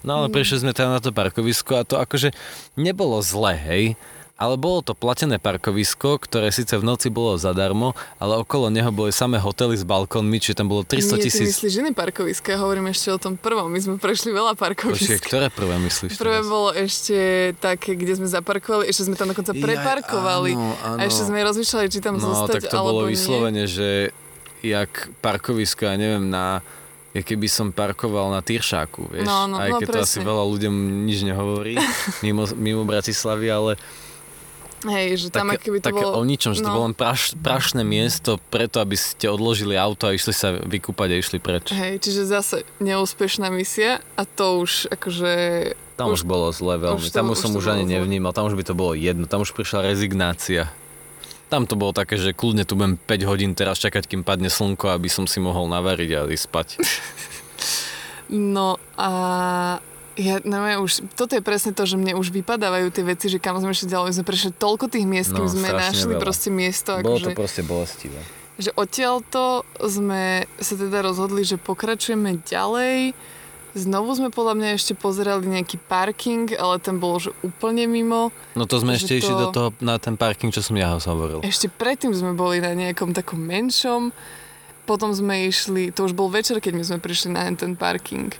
[0.03, 2.31] No ale prišli sme tam na to parkovisko a to akože
[2.75, 3.95] nebolo zle, hej.
[4.37, 9.09] Ale bolo to platené parkovisko, ktoré síce v noci bolo zadarmo, ale okolo neho boli
[9.09, 11.57] samé hotely s balkónmi, čiže tam bolo 300 Nie, ty tisíc.
[11.57, 15.25] myslíš iné parkoviska, ja hovorím ešte o tom prvom, my sme prešli veľa Počkej, parkovisk.
[15.25, 16.53] ktoré prvé myslíš Prvé teraz?
[16.53, 17.17] bolo ešte
[17.57, 20.99] také, kde sme zaparkovali, ešte sme tam dokonca Jaj, preparkovali áno, áno.
[20.99, 23.17] a ešte sme rozmýšľali, či tam No, zostať, tak to bolo nie.
[23.17, 24.13] vyslovene, že
[24.61, 26.61] jak parkovisko, ja neviem, na
[27.17, 30.45] ja keby som parkoval na Tyršáku, vieš, No, no, aj no, keď to asi veľa
[30.45, 30.75] ľuďom
[31.09, 31.81] nič nehovorí
[32.25, 33.73] mimo, mimo Bratislavy, ale
[34.85, 36.21] Hej, že tam také, akoby to také bolo...
[36.21, 36.75] o ničom, že to no.
[36.77, 41.17] bolo len praš, prašné miesto preto, aby ste odložili auto a išli sa vykúpať a
[41.17, 41.73] išli preč.
[41.73, 45.33] Hej, čiže zase neúspešná misia a to už akože...
[45.97, 47.85] Tam už, bolo zle veľmi, už to- tam už už som to už bolo ani
[47.89, 47.93] zle.
[47.97, 50.69] nevnímal, tam už by to bolo jedno, tam už prišla rezignácia.
[51.47, 54.91] Tam to bolo také, že kľudne tu budem 5 hodín teraz čakať, kým padne slnko,
[54.91, 56.69] aby som si mohol navariť a ísť spať.
[58.27, 59.11] No a
[60.17, 63.55] ja neviem, už, toto je presne to, že mne už vypadávajú tie veci, že kam
[63.55, 66.19] sme ešte ďalej, sme prešli toľko tých miest, kým No, sme našli veľa.
[66.19, 68.19] proste miesto, Bolo akože, to proste bolestivé.
[68.57, 70.23] že odtiaľto sme
[70.57, 73.15] sa teda rozhodli, že pokračujeme ďalej.
[73.77, 78.33] Znovu sme podľa mňa ešte pozerali nejaký parking, ale ten bol už úplne mimo.
[78.57, 80.97] No to sme Že ešte išli to- do toho, na ten parking, čo som ja
[80.97, 81.45] hovoril.
[81.45, 84.17] Ešte predtým sme boli na nejakom takom menšom,
[84.89, 88.33] potom sme išli, to už bol večer, keď my sme prišli na ten parking.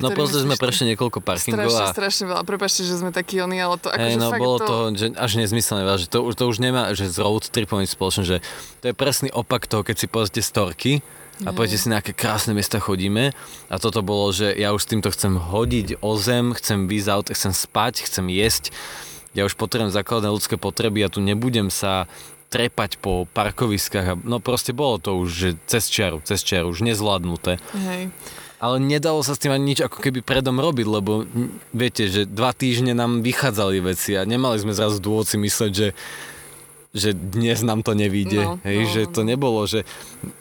[0.00, 2.42] No proste sme prešli niekoľko parkingov Strašne, a strašne veľa.
[2.48, 4.64] Prepačte, že sme takí oni, ale to akože Hej, no fakt bolo to...
[4.64, 7.80] to, že až nezmyselné, veľa, že to, už- to už nemá, že z road tripom
[7.84, 8.36] nič spoločné, že
[8.80, 11.04] to je presný opak toho, keď si pozrite storky
[11.46, 13.32] a poviete si, na aké krásne miesta chodíme
[13.72, 17.26] a toto bolo, že ja už s týmto chcem hodiť o zem, chcem výjsť aut,
[17.32, 18.74] chcem spať, chcem jesť,
[19.32, 22.10] ja už potrebujem základné ľudské potreby a tu nebudem sa
[22.50, 26.82] trepať po parkoviskách a no proste bolo to už, že cez čiaru, cez čiaru, už
[26.82, 27.62] nezvládnuté.
[27.78, 28.10] Hej.
[28.60, 31.24] Ale nedalo sa s tým ani nič ako keby predom robiť, lebo
[31.72, 35.88] viete, že dva týždne nám vychádzali veci a nemali sme zrazu dôvod si mysleť, že
[36.90, 38.42] že dnes nám to nevíde.
[38.42, 39.10] No, hej, no, že no.
[39.14, 39.86] to nebolo, že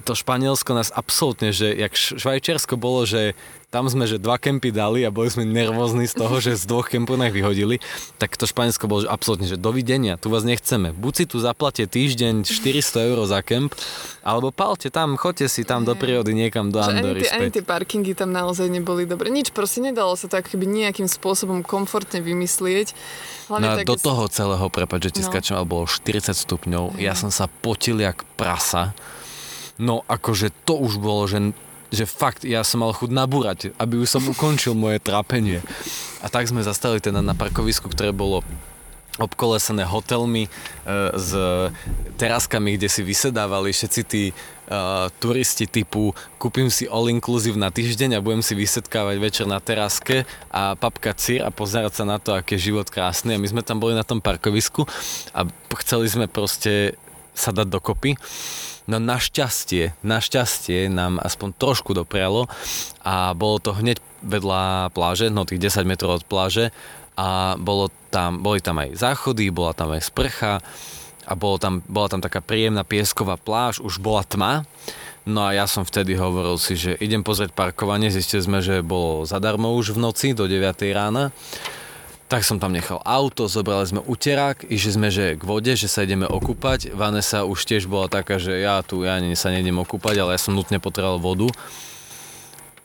[0.01, 3.37] to Španielsko nás absolútne, že jak Švajčiarsko bolo, že
[3.69, 6.89] tam sme, že dva kempy dali a boli sme nervózni z toho, že z dvoch
[6.89, 7.77] kempov nás vyhodili,
[8.17, 10.89] tak to Španielsko bolo, že absolútne, že dovidenia, tu vás nechceme.
[10.89, 13.77] Buď si tu zaplatie týždeň 400 eur za kemp,
[14.25, 17.61] alebo palte tam, choďte si tam do prírody niekam do ani Andory tie, ani späť.
[17.61, 19.29] tie parkingy tam naozaj neboli dobre.
[19.29, 22.97] Nič, proste nedalo sa to ako keby nejakým spôsobom komfortne vymyslieť.
[23.53, 25.29] Hlavne No a do toho celého, prepáč, že ti No.
[25.29, 28.97] skačem, ale bolo 40 stupňov, ja som sa potil jak prasa.
[29.77, 31.53] No akože to už bolo, že,
[31.89, 35.65] že fakt, ja som mal chuť nabúrať, aby už som ukončil moje trápenie.
[36.21, 38.45] A tak sme zastali teda na parkovisku, ktoré bolo
[39.19, 40.49] obkolesené hotelmi e,
[41.17, 41.31] s
[42.15, 48.19] teraskami, kde si vysedávali všetci tí uh, turisti typu kúpim si all inclusive na týždeň
[48.19, 52.35] a budem si vysetkávať večer na teraske a papkať sír a pozerať sa na to,
[52.35, 53.35] aký je život krásny.
[53.35, 54.83] A my sme tam boli na tom parkovisku
[55.31, 55.47] a
[55.83, 56.99] chceli sme proste
[57.31, 58.19] sa dať dokopy.
[58.89, 62.49] No našťastie, našťastie nám aspoň trošku doprialo
[63.05, 66.73] a bolo to hneď vedľa pláže, no tých 10 metrov od pláže
[67.13, 70.65] a bolo tam, boli tam aj záchody, bola tam aj sprcha
[71.29, 74.65] a bolo tam, bola tam taká príjemná piesková pláž, už bola tma.
[75.29, 79.21] No a ja som vtedy hovoril si, že idem pozrieť parkovanie, zistili sme, že bolo
[79.29, 81.29] zadarmo už v noci do 9 rána.
[82.29, 86.05] Tak som tam nechal auto, zobrali sme uterák, išli sme že k vode, že sa
[86.05, 86.93] ideme okúpať.
[86.93, 90.53] Vanessa už tiež bola taká, že ja tu ja sa nejdem okúpať, ale ja som
[90.53, 91.49] nutne potreboval vodu.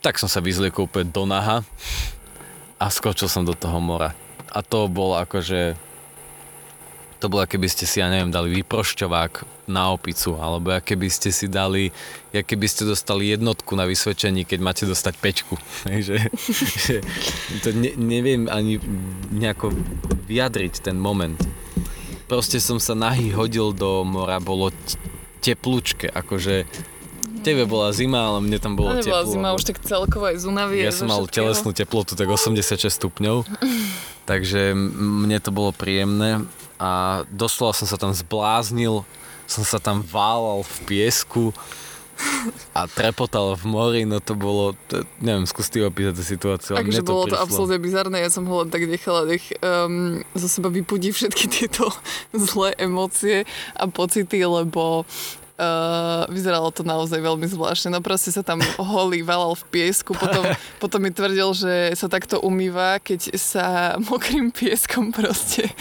[0.01, 1.61] Tak som sa vyzliekol úplne do naha
[2.81, 4.17] a skočil som do toho mora.
[4.49, 5.77] A to bolo akože...
[7.21, 11.49] To bolo, keby ste si, ja neviem, dali vyprošťovák na opicu, alebo keby ste si
[11.49, 11.89] dali,
[12.31, 15.57] keby ste dostali jednotku na vysvedčení, keď máte dostať pečku.
[15.89, 16.17] Hej, že,
[16.85, 16.95] že
[17.65, 18.77] to ne, neviem ani
[19.33, 19.73] nejako
[20.29, 21.37] vyjadriť ten moment.
[22.25, 24.73] Proste som sa nahý hodil do mora, bolo
[25.45, 26.65] teplúčke, akože
[27.45, 29.29] tebe bola zima, ale mne tam bolo teplo.
[29.29, 30.81] zima, už tak celkovo aj z únavy.
[30.81, 31.53] Ja som mal všetkého.
[31.53, 33.45] telesnú teplotu tak 86 stupňov,
[34.29, 36.41] takže mne to bolo príjemné
[36.81, 39.05] a doslova som sa tam zbláznil,
[39.45, 41.53] som sa tam válal v piesku,
[42.75, 46.73] a trepotal v mori, no to bolo, to, neviem, skús ty opísať tú situáciu.
[46.75, 47.43] Takže bolo to prišlo.
[47.43, 51.91] absolútne bizarné, ja som ho len tak nechala, nech um, zo seba vypudí všetky tieto
[52.47, 53.43] zlé emócie
[53.75, 55.03] a pocity, lebo
[55.55, 57.87] Uh, vyzeralo to naozaj veľmi zvláštne.
[57.87, 60.43] No proste sa tam holý valal v piesku, potom,
[60.83, 65.71] potom mi tvrdil, že sa takto umýva, keď sa mokrým pieskom proste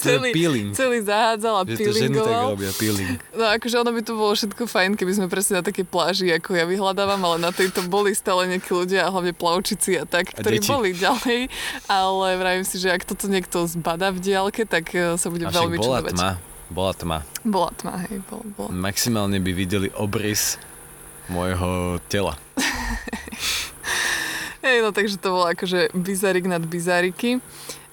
[0.00, 0.72] celý, peeling.
[0.72, 2.56] celý zahádzal a peelingoval.
[2.56, 3.20] robia, peeling.
[3.36, 6.56] No akože ono by to bolo všetko fajn, keby sme presne na takej pláži, ako
[6.56, 10.40] ja vyhľadávam, ale na tejto boli stále nejakí ľudia, a hlavne plavčici a tak, A
[10.40, 10.72] ktorí deti.
[10.72, 11.52] boli ďalej,
[11.92, 15.52] ale vravím si, že ak toto niekto zbada v diálke, tak eh, sa bude A
[15.52, 16.16] veľmi bola čudovať.
[16.16, 16.30] tma,
[16.70, 17.18] bola tma.
[17.42, 18.70] Bola tma, hej, bola, bola.
[18.70, 20.56] Maximálne by videli obrys
[21.30, 22.38] môjho tela.
[24.60, 27.40] Hej, no takže to bolo akože bizarik nad bizariky.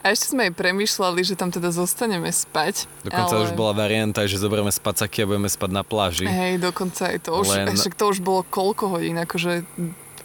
[0.05, 2.85] A ešte sme aj premyšľali, že tam teda zostaneme spať.
[3.01, 3.43] Dokonca ale...
[3.49, 6.27] už bola varianta, že zoberieme spacaky a budeme spať na pláži.
[6.29, 7.31] Hej, dokonca aj to.
[7.39, 9.17] Už, Len- Však to už bolo koľko hodín?
[9.17, 9.65] Akože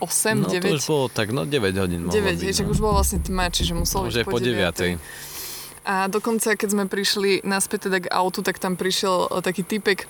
[0.02, 0.66] 8, no 9?
[0.66, 2.52] to už bolo tak, no 9 hodín mohlo 9, byť.
[2.58, 2.72] však no.
[2.74, 4.98] už bola vlastne tma, čiže muselo byť po 9.
[5.82, 10.06] A dokonca, keď sme prišli naspäť teda k autu, tak tam prišiel e, taký typek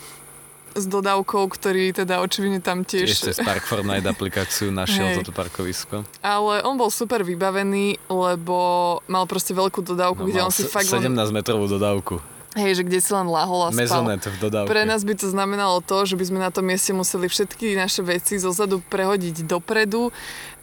[0.73, 3.09] s dodávkou, ktorý teda očividne tam tiež...
[3.09, 5.17] Tiež cez Park Fortnite aplikáciu našiel Hej.
[5.21, 6.05] toto parkovisko.
[6.25, 8.57] Ale on bol super vybavený, lebo
[9.05, 10.89] mal proste veľkú dodávku, No, kde on si fakt...
[10.89, 12.21] 17 Len, metrovú dodávku.
[12.57, 13.81] hej, že kde si len lahol a spal.
[13.85, 14.69] Mezonet v dodávke.
[14.69, 18.01] Pre nás by to znamenalo to, že by sme na tom mieste museli všetky naše
[18.05, 20.13] veci zo zadu prehodiť dopredu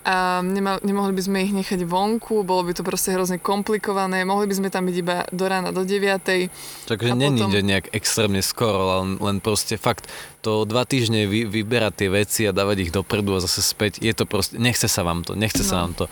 [0.09, 4.49] a nema, nemohli by sme ich nechať vonku, bolo by to proste hrozne komplikované, mohli
[4.49, 6.49] by sme tam byť iba do rána do 9.
[6.89, 11.93] Takže není, potom- nejak extrémne skoro, len, len proste fakt to dva týždne vy, vyberať
[11.95, 15.21] tie veci a dávať ich dopredu a zase späť, je to proste, nechce sa vám
[15.21, 15.81] to, nechce sa No.
[15.83, 16.05] vám to.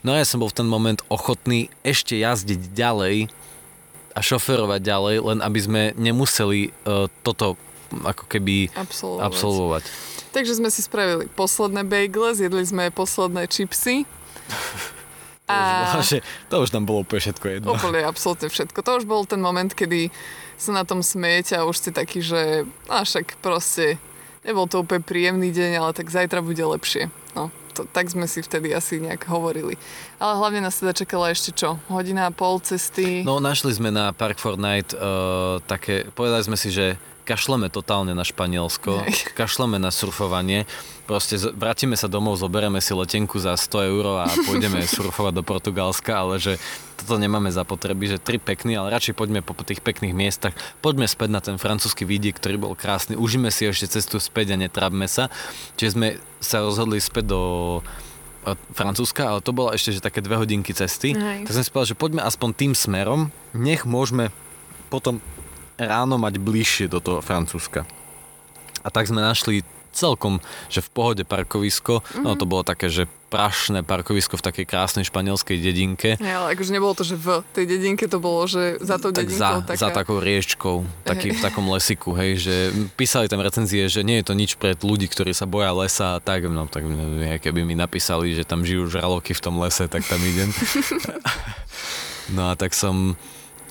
[0.00, 3.28] No a ja som bol v ten moment ochotný ešte jazdiť ďalej
[4.12, 7.60] a šoferovať ďalej, len aby sme nemuseli uh, toto
[7.92, 9.20] ako keby Absolvovať.
[9.22, 9.84] absolvovať.
[10.32, 14.08] Takže sme si spravili posledné bagele, zjedli sme posledné čipsy.
[15.52, 16.18] To už, že,
[16.48, 17.76] to už tam bolo úplne všetko jedno.
[17.76, 18.78] Úplne absolútne všetko.
[18.80, 20.08] To už bol ten moment, kedy
[20.56, 24.00] sa na tom smejete a už ste taký, že a však proste
[24.46, 27.10] nebol to úplne príjemný deň, ale tak zajtra bude lepšie.
[27.34, 29.76] No, to, tak sme si vtedy asi nejak hovorili.
[30.22, 31.76] Ale hlavne nás teda čakala ešte čo?
[31.90, 33.26] Hodina a pol cesty.
[33.26, 38.26] No našli sme na Park Fortnite uh, také, povedali sme si, že kašleme totálne na
[38.26, 39.06] Španielsko,
[39.38, 40.66] kašleme na surfovanie,
[41.06, 46.12] proste vrátime sa domov, zoberieme si letenku za 100 eur a pôjdeme surfovať do Portugalska,
[46.18, 46.58] ale že
[47.02, 51.10] toto nemáme za potreby, že tri pekný, ale radšej poďme po tých pekných miestach, poďme
[51.10, 55.06] späť na ten francúzsky vidiek, ktorý bol krásny, užíme si ešte cestu späť a netrápme
[55.10, 55.26] sa.
[55.78, 56.08] Čiže sme
[56.38, 57.40] sa rozhodli späť do
[58.46, 61.14] e, Francúzska, ale to bola ešte že také dve hodinky cesty.
[61.14, 61.46] Hej.
[61.46, 64.30] Tak som si povedal, že poďme aspoň tým smerom, nech môžeme
[64.90, 65.18] potom
[65.86, 67.86] ráno mať bližšie do toho Francúzska.
[68.82, 70.40] A tak sme našli celkom,
[70.72, 72.24] že v pohode parkovisko, mm-hmm.
[72.24, 76.20] no to bolo také, že prašné parkovisko v takej krásnej španielskej dedinke.
[76.20, 79.24] Nie, ale akože nebolo to, že v tej dedinke to bolo, že za tou tak
[79.24, 79.80] dedinkou za, taká...
[79.80, 82.54] za takou riečkou, taký, v takom lesiku, hej, že
[82.92, 86.20] písali tam recenzie, že nie je to nič pre ľudí, ktorí sa boja lesa a
[86.20, 86.84] tak, no tak
[87.40, 90.52] keby mi napísali, že tam žijú žraloky v tom lese, tak tam idem.
[92.36, 93.16] no a tak som,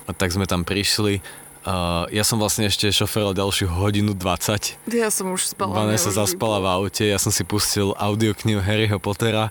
[0.06, 1.22] a tak sme tam prišli.
[1.62, 4.82] Uh, ja som vlastne ešte šoferoval ďalšiu hodinu 20.
[4.90, 5.86] Ja som už spala.
[5.86, 9.46] Vanessa zaspala v aute, ja som si pustil audioknihu Harryho Pottera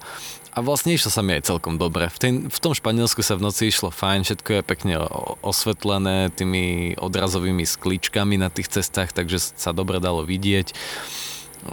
[0.52, 2.12] a vlastne išlo sa mi aj celkom dobre.
[2.12, 4.96] V, ten, v tom Španielsku sa v noci išlo fajn, všetko je pekne
[5.40, 10.76] osvetlené tými odrazovými skličkami na tých cestách, takže sa dobre dalo vidieť.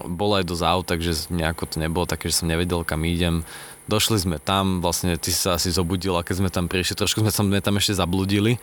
[0.07, 3.43] Bolo aj dosť aut, takže nejako to nebolo také, že som nevedel, kam idem.
[3.89, 7.33] Došli sme tam, vlastne ty si sa asi zobudila, keď sme tam prišli, trošku sme,
[7.33, 8.61] sa- sme tam ešte zabludili.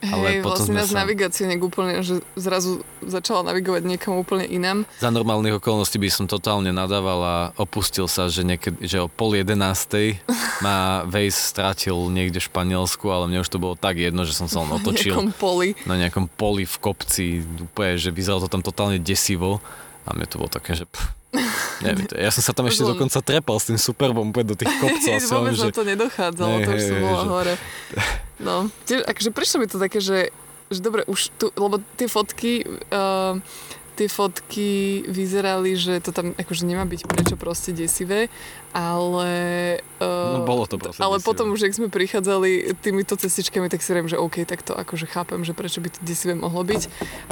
[0.00, 4.14] Ale Hej, potom vlastne sme nás sa- navigácia nejak úplne, že zrazu začala navigovať niekam
[4.14, 4.86] úplne inám.
[4.96, 9.34] Za normálnych okolností by som totálne nadával a opustil sa, že, niekedy, že o pol
[9.34, 10.22] jedenástej
[10.64, 14.46] ma Waze stratil niekde v Španielsku, ale mne už to bolo tak jedno, že som
[14.46, 15.74] sa len otočil nejakom poli.
[15.82, 19.58] na nejakom poli v kopci, úplne, že vyzeralo to tam totálne desivo
[20.06, 21.17] a mne to bolo také, že pff,
[21.84, 25.14] neviem, ja som sa tam ešte dokonca trepal s tým superbom úplne do tých kopcov
[25.28, 27.54] som, Vôbec že na to nedochádzalo, Hej, to už hej, som hej, bola že- hore.
[28.38, 28.54] No,
[28.86, 30.30] tiež, akože prišlo mi to také, že,
[30.70, 32.62] že dobre, už tu, lebo tie fotky,
[32.94, 33.34] uh,
[33.98, 38.30] tie fotky vyzerali, že to tam akože nemá byť prečo proste desivé,
[38.72, 39.30] ale...
[39.98, 41.26] Uh, no bolo to proste ale desivé.
[41.26, 45.08] potom už, ak sme prichádzali týmito cestičkami, tak si viem, že OK, tak to akože
[45.08, 46.82] chápem, že prečo by to desivé mohlo byť,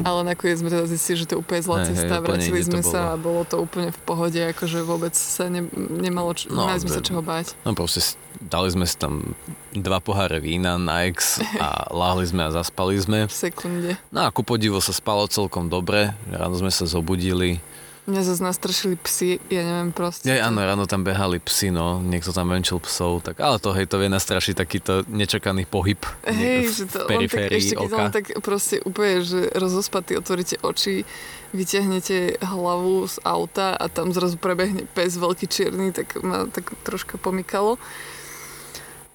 [0.02, 2.66] ale nakoniec sme teda zistili, že to je úplne zlá Hej, hej, cesta, inde to
[2.66, 6.66] sme sa a bolo to úplne v pohode, akože vôbec sa ne, nemalo, č- No,
[6.72, 7.52] sme sa čoho báť.
[7.68, 8.02] No proste
[8.40, 9.36] dali sme si tam
[9.76, 13.28] dva poháre vína na ex a láhli sme a zaspali sme.
[13.28, 14.00] V sekunde.
[14.08, 17.60] No a ku podivu sa spalo celkom dobre, ráno sme sa zobudili,
[18.06, 20.30] Mňa zase nastrašili psi, ja neviem proste.
[20.30, 23.90] Ja, áno, ráno tam behali psi, no, niekto tam venčil psov, tak, ale to, hej,
[23.90, 28.14] to vie nastrašiť takýto nečakaný pohyb Hej, v, že to v tak, ešte keď oka.
[28.14, 31.02] tak proste úplne, že rozospatý otvoríte oči,
[31.50, 37.18] vyťahnete hlavu z auta a tam zrazu prebehne pes veľký čierny, tak ma tak troška
[37.18, 37.74] pomykalo.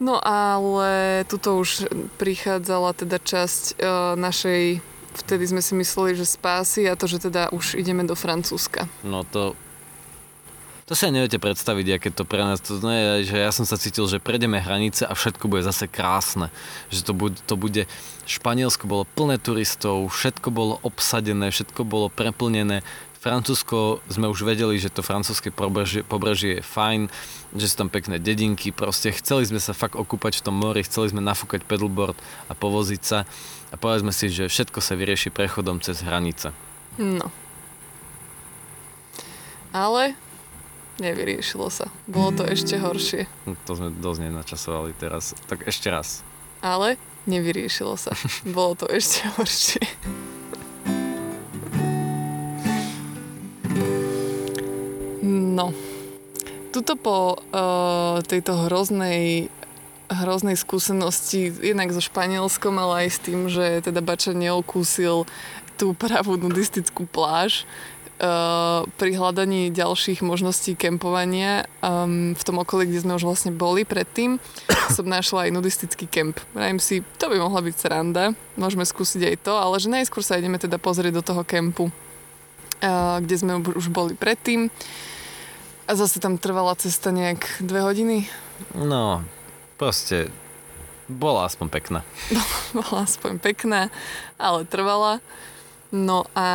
[0.01, 1.85] No ale tuto už
[2.17, 4.81] prichádzala teda časť uh, našej,
[5.15, 8.87] vtedy sme si mysleli, že spásy a to, že teda už ideme do Francúzska.
[9.03, 9.53] No to...
[10.89, 14.11] To si neviete predstaviť, aké to pre nás to znamená, že ja som sa cítil,
[14.11, 16.51] že prejdeme hranice a všetko bude zase krásne.
[16.91, 17.81] Že to bude, to bude
[18.27, 22.83] Španielsko bolo plné turistov, všetko bolo obsadené, všetko bolo preplnené.
[23.23, 27.05] Francúzsko sme už vedeli, že to francúzske pobrežie, pobrežie je fajn,
[27.53, 31.13] že sú tam pekné dedinky, proste chceli sme sa fakt okúpať v tom mori, chceli
[31.13, 32.17] sme nafúkať pedalboard
[32.49, 33.29] a povoziť sa
[33.71, 36.51] a povedali sme si, že všetko sa vyrieši prechodom cez hranice.
[36.99, 37.31] No.
[39.71, 40.19] Ale
[40.99, 41.87] nevyriešilo sa.
[42.03, 43.31] Bolo to ešte horšie.
[43.47, 45.31] No, To sme dosť nenačasovali teraz.
[45.47, 46.19] Tak ešte raz.
[46.59, 46.99] Ale
[47.31, 48.11] nevyriešilo sa.
[48.55, 49.83] Bolo to ešte horšie.
[55.55, 55.71] No.
[56.75, 59.47] Tuto po uh, tejto hroznej
[60.11, 65.23] hroznej skúsenosti jednak so Španielskom, ale aj s tým, že teda Bača neokúsil
[65.79, 67.63] tú pravú nudistickú pláž,
[68.21, 73.81] uh, pri hľadaní ďalších možností kempovania um, v tom okolí, kde sme už vlastne boli
[73.83, 74.37] predtým,
[74.95, 76.37] som našla aj nudistický kemp.
[76.53, 80.37] Vrajem si, to by mohla byť sranda, môžeme skúsiť aj to, ale že najskôr sa
[80.37, 84.69] ideme teda pozrieť do toho kempu, uh, kde sme už boli predtým.
[85.89, 88.29] A zase tam trvala cesta nejak dve hodiny.
[88.77, 89.25] No,
[89.81, 90.29] proste
[91.09, 91.99] bola aspoň pekná.
[92.77, 93.89] bola aspoň pekná,
[94.37, 95.17] ale trvala.
[95.89, 96.47] No a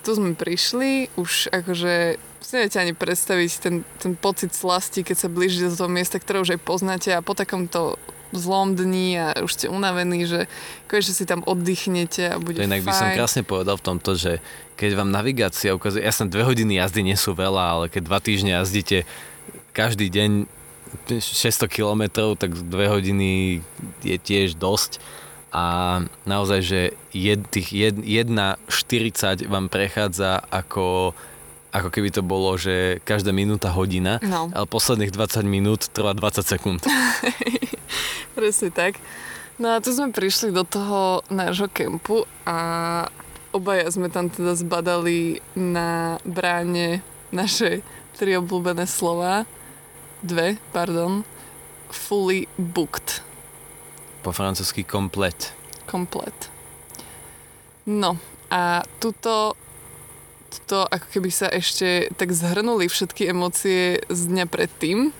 [0.00, 5.28] tu sme prišli, už akože si neviete ani predstaviť ten, ten pocit slasti, keď sa
[5.28, 8.00] blížite do toho miesta, ktoré už aj poznáte a po takomto
[8.32, 10.48] zlom dni a už ste unavení, že
[10.88, 12.88] konečne si tam oddychnete a bude To inak fajn.
[12.88, 14.40] by som krásne povedal v tomto, že
[14.80, 18.56] keď vám navigácia ukazuje, jasne dve hodiny jazdy nie sú veľa, ale keď dva týždne
[18.56, 19.04] jazdíte
[19.76, 20.57] každý deň
[21.08, 23.60] 600 kilometrov, tak dve hodiny
[24.00, 24.98] je tiež dosť
[25.48, 25.64] a
[26.28, 31.16] naozaj, že jed, tých jed, 1,40 vám prechádza ako,
[31.72, 34.52] ako keby to bolo, že každá minúta hodina, No.
[34.52, 36.80] ale posledných 20 minút trvá 20 sekúnd.
[38.36, 39.00] Presne tak.
[39.58, 42.58] No a tu sme prišli do toho nášho kempu a
[43.50, 47.02] obaja sme tam teda zbadali na bráne
[47.34, 47.82] naše
[48.14, 49.48] tri obľúbené slova.
[50.22, 51.22] Dve, pardon.
[51.88, 53.22] Fully booked.
[54.22, 55.54] Po francúzsky komplet.
[55.86, 56.50] Komplet.
[57.86, 58.18] No
[58.50, 59.56] a tuto,
[60.50, 65.14] tuto ako keby sa ešte tak zhrnuli všetky emócie z dňa predtým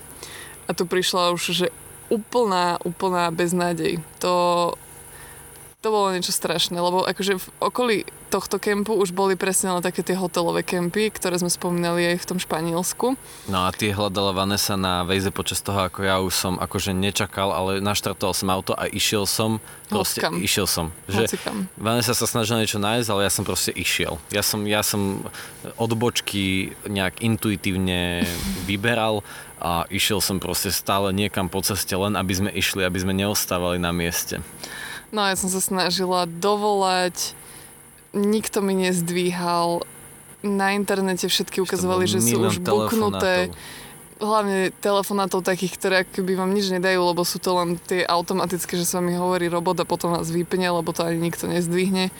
[0.68, 1.66] a tu prišla už, že
[2.12, 4.04] úplná, úplná beznádej.
[4.20, 4.74] To,
[5.80, 10.04] to bolo niečo strašné, lebo akože v okolí tohto kempu už boli presne len také
[10.04, 13.16] tie hotelové kempy, ktoré sme spomínali aj v tom Španielsku.
[13.48, 17.50] No a tie hľadala Vanessa na vejze počas toho, ako ja už som akože nečakal,
[17.50, 19.58] ale naštartoval som auto a išiel som.
[19.88, 20.44] Proste Hocikam.
[20.44, 20.86] išiel som.
[21.08, 21.56] Že Hocikam.
[21.80, 24.20] Vanessa sa snažila niečo nájsť, ale ja som proste išiel.
[24.28, 25.24] Ja som, ja som
[25.80, 28.28] od bočky nejak intuitívne
[28.68, 29.24] vyberal
[29.58, 33.80] a išiel som proste stále niekam po ceste, len aby sme išli, aby sme neostávali
[33.80, 34.44] na mieste.
[35.08, 37.32] No ja som sa snažila dovolať,
[38.16, 39.84] nikto mi nezdvíhal,
[40.42, 43.50] na internete všetky ukazovali, že sú už buknuté.
[44.18, 48.82] Hlavne telefonátov takých, ktoré akoby vám nič nedajú, lebo sú to len tie automatické, že
[48.82, 52.10] sa mi hovorí robot a potom vás vypne, lebo to ani nikto nezdvihne.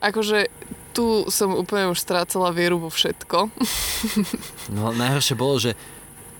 [0.00, 0.48] Akože
[0.96, 3.38] tu som úplne už strácala vieru vo všetko.
[4.72, 5.76] No najhoršie bolo, že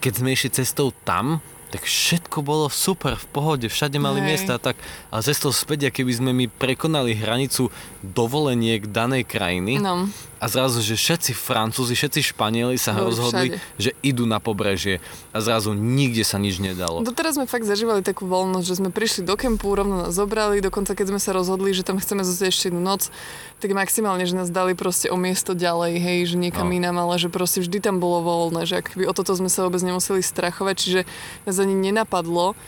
[0.00, 4.28] keď sme išli cestou tam, tak všetko bolo super, v pohode, všade mali Hej.
[4.28, 4.76] miesta a tak.
[5.08, 7.72] A cestou späť, keby sme my prekonali hranicu
[8.04, 10.04] dovoleniek danej krajiny No,
[10.42, 13.78] a zrazu, že všetci Francúzi, všetci Španieli sa Boli rozhodli, všade.
[13.78, 14.98] že idú na pobrežie
[15.30, 17.06] a zrazu nikde sa nič nedalo.
[17.06, 20.92] doteraz sme fakt zažívali takú voľnosť, že sme prišli do kempu, rovno nás zobrali, dokonca
[20.92, 23.14] keď sme sa rozhodli, že tam chceme zostať ešte jednu noc,
[23.62, 26.74] tak maximálne, že nás dali proste o miesto ďalej, hej, že niekam No.
[26.74, 29.78] inám, ale že proste vždy tam bolo voľné, že akoby o toto sme sa vôbec
[29.78, 31.00] nemuseli strachovať, čiže
[31.46, 32.58] nás ani nenapadlo,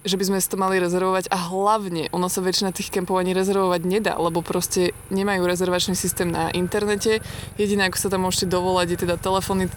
[0.00, 3.36] že by sme si to mali rezervovať a hlavne ono sa väčšina tých kempov ani
[3.36, 7.20] rezervovať nedá, lebo proste nemajú rezervačný systém na internete.
[7.60, 9.68] Jediné, ako sa tam môžete dovolať, je teda telefóny,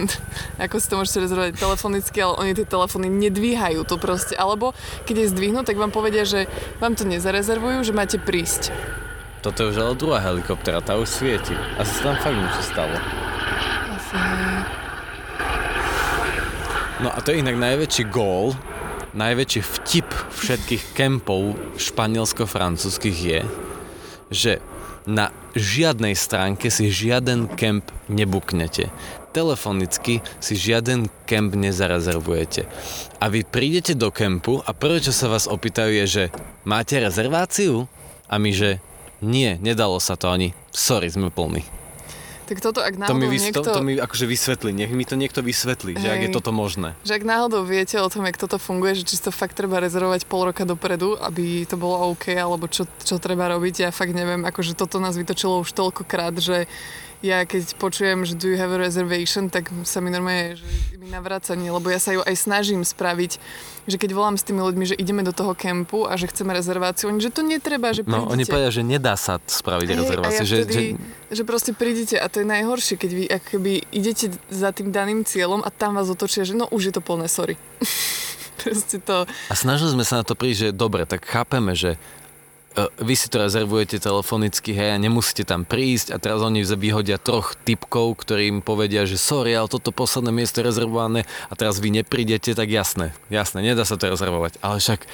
[0.64, 4.32] ako si to môžete rezervovať telefonicky, ale oni tie telefóny nedvíhajú to proste.
[4.32, 4.72] Alebo
[5.04, 6.48] keď je zdvihnú, tak vám povedia, že
[6.80, 8.72] vám to nezarezervujú, že máte prísť.
[9.44, 11.52] Toto je už ale druhá helikoptera, tá už svieti.
[11.76, 12.96] Asi sa tam fakt niečo stalo.
[16.96, 18.56] No a to je inak najväčší gól,
[19.16, 23.40] najväčší vtip všetkých kempov španielsko-francúzskych je,
[24.28, 24.52] že
[25.08, 28.92] na žiadnej stránke si žiaden kemp nebuknete.
[29.32, 32.68] Telefonicky si žiaden kemp nezarezervujete.
[33.20, 36.24] A vy prídete do kempu a prvé, čo sa vás opýtajú je, že
[36.68, 37.88] máte rezerváciu?
[38.26, 38.82] A my, že
[39.22, 40.52] nie, nedalo sa to ani.
[40.74, 41.75] Sorry, sme plní.
[42.46, 43.66] Tak toto, ak To náhodou mi, vys- niekto...
[43.66, 46.36] to, to mi akože vysvetlí, nech mi to niekto vysvetlí, že ak je Hej.
[46.38, 46.94] toto možné.
[47.02, 50.30] Že ak náhodou viete o tom, jak toto funguje, že či to fakt treba rezervovať
[50.30, 54.46] pol roka dopredu, aby to bolo OK, alebo čo, čo treba robiť, ja fakt neviem,
[54.46, 56.70] akože toto nás vytočilo už toľkokrát, že
[57.20, 60.64] ja keď počujem, že do you have a reservation, tak sa mi normálne, že
[60.96, 63.32] mi navracanie, lebo ja sa ju aj snažím spraviť,
[63.86, 67.08] že keď volám s tými ľuďmi, že ideme do toho kempu a že chceme rezerváciu,
[67.08, 68.32] oni, že to netreba, že No, prídite.
[68.34, 70.42] oni povedia, že nedá sa spraviť Hej, rezerváciu.
[70.42, 70.84] ja že, vtedy,
[71.30, 75.22] že, že proste prídete a to je najhoršie, keď vy akoby idete za tým daným
[75.22, 77.54] cieľom a tam vás otočia, že no už je to plné, sorry.
[78.60, 79.24] proste to...
[79.48, 81.94] A snažili sme sa na to prísť, že dobre, tak chápeme, že
[82.76, 87.56] vy si to rezervujete telefonicky, hej, a nemusíte tam prísť a teraz oni vyhodia troch
[87.56, 91.88] typkov, ktorí im povedia, že sorry, ale toto posledné miesto je rezervované a teraz vy
[91.88, 94.60] neprídete, tak jasné, jasné, nedá sa to rezervovať.
[94.60, 95.08] Ale však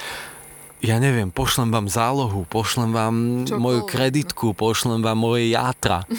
[0.83, 3.15] ja neviem, pošlem vám zálohu, pošlem vám
[3.47, 6.03] Čokoľvek, moju kreditku, pošlem vám moje játra.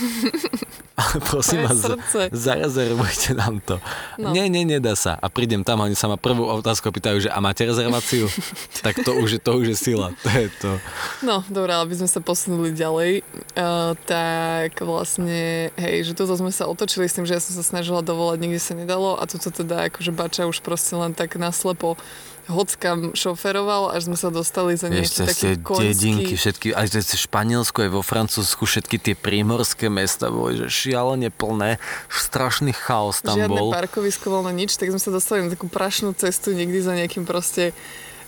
[0.94, 2.30] Ale prosím vás, srdce.
[2.30, 3.82] zarezervujte nám to.
[4.14, 4.30] No.
[4.30, 5.18] Nie, nie, nedá sa.
[5.18, 8.30] A prídem tam a oni sa ma prvú otázku pýtajú, že a máte rezerváciu?
[8.86, 10.14] tak to už, je, to už je sila.
[10.22, 10.78] To je to.
[11.26, 16.70] No, dobré, aby sme sa posunuli ďalej, uh, tak vlastne, hej, že toto sme sa
[16.70, 19.90] otočili s tým, že ja som sa snažila dovolať, nikde sa nedalo a toto teda
[19.90, 21.98] akože Bača už proste len tak naslepo
[22.46, 26.36] hockam šoferoval, až sme sa dostali za nejaký taký tie dedinky, konský...
[26.36, 31.80] všetky, aj cez Španielsku, aj vo Francúzsku, všetky tie prímorské mesta boli, že šialene plné,
[32.06, 33.68] strašný chaos tam Žiadne bol.
[33.72, 37.72] parkovisko, voľno nič, tak sme sa dostali na takú prašnú cestu niekde za nejakým proste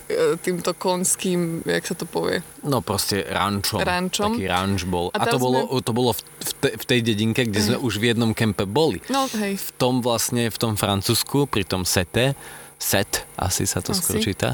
[0.07, 3.79] e, týmto konským, jak sa to povie, No proste rančom.
[3.79, 4.33] Rančom.
[4.33, 5.13] Taký ranč bol.
[5.13, 7.59] A, A to, tam bolo, sme- to bolo v, v, te, v tej dedinke, kde
[7.61, 8.97] sme už v jednom kempe boli.
[9.07, 12.33] no hej, v tom vlastne, v tom Francúzsku, pri tom sete,
[12.77, 14.01] set, asi sa to Asi.
[14.01, 14.53] skôr číta,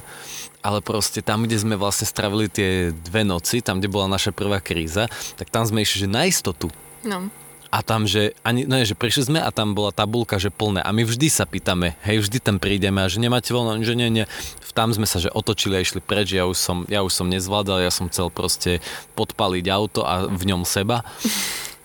[0.63, 4.63] ale proste tam, kde sme vlastne stravili tie dve noci, tam, kde bola naša prvá
[4.63, 6.71] kríza, tak tam sme išli, že na istotu.
[7.03, 7.27] no.
[7.73, 10.85] A tam, že, ani, no je, že prišli sme a tam bola tabulka, že plné.
[10.85, 14.13] A my vždy sa pýtame, hej, vždy tam prídeme a že nemáte voľno, že nie,
[14.13, 14.29] nie.
[14.77, 17.81] Tam sme sa, že otočili a išli preč, ja už som, ja už som nezvládal,
[17.81, 18.77] ja som chcel proste
[19.17, 21.01] podpaliť auto a v ňom seba.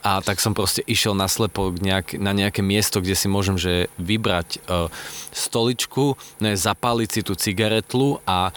[0.09, 4.65] A tak som proste išiel naslepo nejak, na nejaké miesto, kde si môžem že vybrať
[4.65, 4.89] uh,
[5.29, 8.49] stoličku, ne, zapáliť si tú cigaretlu a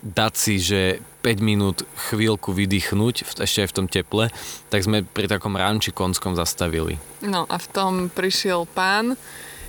[0.00, 0.80] dať si, že
[1.20, 4.24] 5 minút chvíľku vydýchnuť, ešte aj v tom teple,
[4.70, 6.96] tak sme pri takom ranči konskom zastavili.
[7.20, 9.18] No a v tom prišiel pán,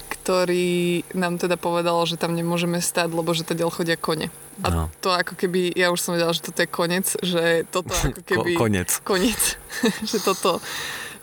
[0.07, 4.29] ktorý nám teda povedal, že tam nemôžeme stať, lebo že teda chodia kone.
[4.61, 4.83] A No.
[4.99, 8.51] to ako keby, ja už som vedela, že toto je konec, že toto ako keby...
[8.53, 8.89] Ko- konec.
[9.01, 9.41] Koniec.
[10.11, 10.59] že toto,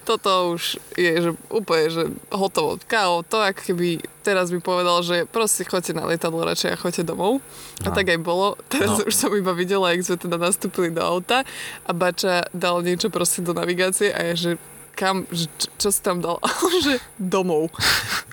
[0.09, 2.81] toto už je že úplne, že hotovo.
[2.83, 3.89] Káo, to ako keby
[4.25, 7.45] teraz by povedal, že proste choďte na lietadlo radšej a choďte domov.
[7.85, 7.95] A No.
[7.95, 8.57] tak aj bolo.
[8.67, 9.05] Teraz No.
[9.05, 11.45] už som iba videla, jak sme teda nastúpili do auta
[11.85, 14.51] a Bača dal niečo proste do navigácie a ja, že
[14.99, 16.43] kam, že čo, čo si tam dal?
[16.85, 17.71] Že domov.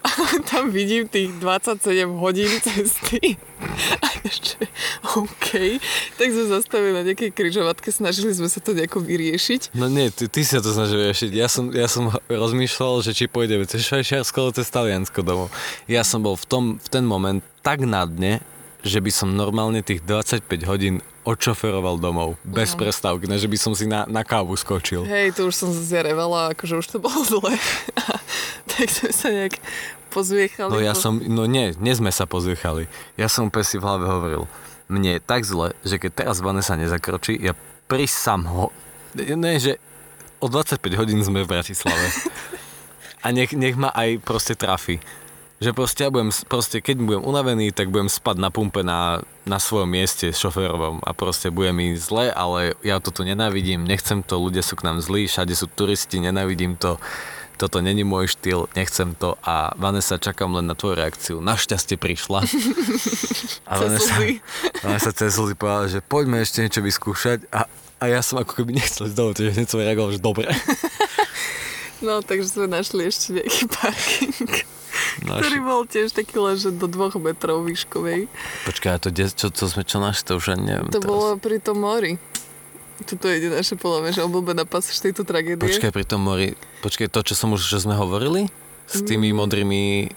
[0.01, 0.09] A
[0.49, 3.37] tam vidím tých 27 hodín cesty.
[4.01, 4.65] A ešte,
[5.13, 5.77] OK.
[6.17, 9.77] Tak sme zastavili na nejakej križovatke, snažili sme sa to nejako vyriešiť.
[9.77, 11.31] No nie, ty, ty sa to snažil riešiť.
[11.37, 15.53] Ja som, ja som rozmýšľal, že či pôjdeme cez Švajčiarsko, alebo cez Taliansko domov.
[15.85, 18.41] Ja som bol v, tom, v ten moment tak na dne,
[18.85, 22.37] že by som normálne tých 25 hodín odšoferoval domov.
[22.41, 22.79] Bez No.
[22.79, 25.01] prestávky, ne, že by som si na, na kávu skočil.
[25.03, 27.57] Hej, tu už som zjarevala, akože už to bolo zle.
[28.71, 29.57] tak sme sa nejak
[30.07, 30.69] pozviechali.
[30.69, 32.85] No ja po- som, no nie, nie sme sa pozviechali.
[33.15, 34.43] Ja som úplne si v hlave hovoril,
[34.85, 38.69] mne je tak zle, že keď teraz Vanessa nezakročí, ja prisam ho,
[39.15, 39.81] ne, že
[40.37, 42.05] o 25 hodín sme v Bratislave.
[43.25, 45.01] A nech, nech ma aj proste trafi.
[45.55, 49.55] Že proste ja budem, proste keď budem unavený, tak budem spať na pumpe na, na
[49.55, 54.35] svojom mieste šoférovom a proste bude mi zle, ale ja to tu nenávidím, nechcem to,
[54.35, 56.99] ľudia sú k nám zlí, všade sú turisti, nenávidím to,
[57.55, 61.35] toto není môj štýl, nechcem to a Vanessa, čakám len na tvoju reakciu.
[61.39, 62.43] Našťastie prišla.
[63.71, 64.13] A Vanessa.
[64.85, 67.65] Vanessa cez slzy povedala, že poďme ešte niečo vyskúšať a,
[67.97, 70.51] a ja som ako keby nechcel ísť domov, takže hneď som reagoval, že dobre.
[72.03, 74.51] No, takže sme našli ešte nejaký parking,
[75.21, 78.27] Naši- ktorý bol tiež taký len, že do dvoch metrov výškovej.
[78.65, 81.07] Počkaj, a to, de- čo, čo sme čo našli, to už ani neviem To teraz.
[81.07, 82.19] bolo pri tom mori.
[82.97, 85.59] Toto je naše podľa mňa, že obľúbená pasáž tejto tragédie.
[85.59, 88.47] Počkaj pri tom mori, počkaj to, čo som už, čo sme hovorili?
[88.85, 90.07] S tými modrými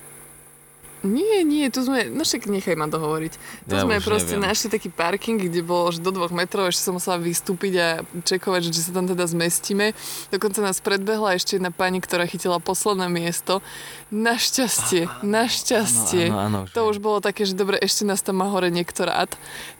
[1.06, 3.32] Nie, nie, tu sme, no však nechaj ma dohovoriť.
[3.70, 4.50] Tu Ja sme proste neviem.
[4.50, 7.88] našli taký parking, kde bolo že do dvoch metrov, ešte som musela vystúpiť a
[8.26, 9.94] čekovať, že sa tam teda zmestíme.
[10.34, 13.62] Dokonca nás predbehla ešte jedna pani, ktorá chytila posledné miesto.
[14.10, 16.32] Našťastie, našťastie.
[16.32, 19.04] Áno, áno, áno, To už bolo také, že dobre, ešte nás tam má hore niekto
[19.04, 19.30] rád.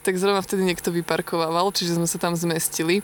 [0.05, 3.01] Tak zrovna vtedy niekto vyparkovával, čiže sme sa tam zmestili.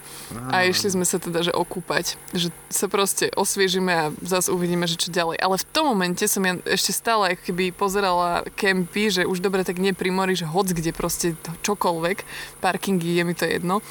[0.53, 2.15] A išli sme sa teda, že okúpať.
[2.31, 5.41] Že sa proste osviežime a zase uvidíme, že čo ďalej.
[5.41, 8.04] Ale v tom momente som ja ešte stále ako keby pozerala
[8.53, 11.33] kempy, že už dobre tak nie pri mori, že hoc kde proste
[11.63, 12.17] čokoľvek.
[12.61, 13.81] Parkingy, je mi to jedno.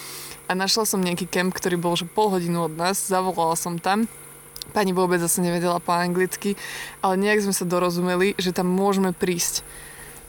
[0.45, 3.01] A našla som nejaký kemp, ktorý bol že pol hodinu od nás.
[3.01, 4.07] Zavolala som tam.
[4.77, 6.57] Pani vôbec zase nevedela po anglicky,
[7.05, 9.62] ale nejak sme sa dorozumeli, že tam môžeme prísť.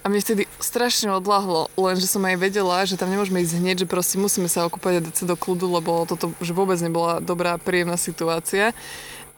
[0.06, 3.88] A mne vtedy strašne odlahlo, lenže som aj vedela, že tam nemôžeme ísť hneď, že
[3.90, 7.58] proste musíme sa okúpať a dať sa do kľudu, lebo toto že vôbec nebola dobrá,
[7.58, 8.78] príjemná situácia.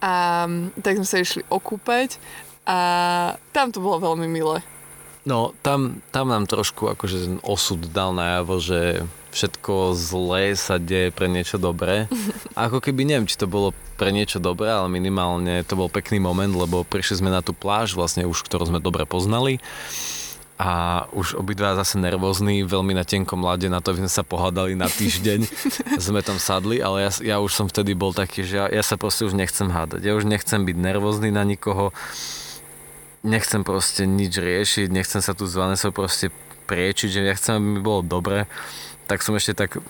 [0.04, 2.20] A mm, tak sme sa išli okúpať
[2.68, 2.78] a
[3.56, 4.60] tam to bolo veľmi milé.
[5.28, 9.04] No, tam, tam nám trošku akože ten osud dal najavo, že
[9.36, 12.08] všetko zlé sa deje pre niečo dobré.
[12.56, 16.52] Ako keby neviem, či to bolo pre niečo dobré, ale minimálne to bol pekný moment,
[16.56, 19.60] lebo prišli sme na tú pláž, vlastne už, ktorú sme dobre poznali.
[20.58, 24.90] A už obidva zase nervózni, veľmi na tenkom lade, na to, sme sa pohádali na
[24.90, 25.46] týždeň.
[26.08, 28.98] sme tam sadli, ale ja, ja už som vtedy bol taký, že ja, ja sa
[28.98, 30.02] proste už nechcem hádať.
[30.02, 31.94] Ja už nechcem byť nervózny na nikoho
[33.28, 36.32] nechcem proste nič riešiť, nechcem sa tu s Vanessou proste
[36.68, 38.48] priečiť, že ja chcem, aby mi bolo dobre,
[39.08, 39.84] tak som ešte tak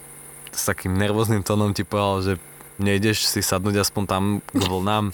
[0.50, 2.34] s takým nervóznym tónom ti povedal, že
[2.82, 5.14] nejdeš si sadnúť aspoň tam k vlnám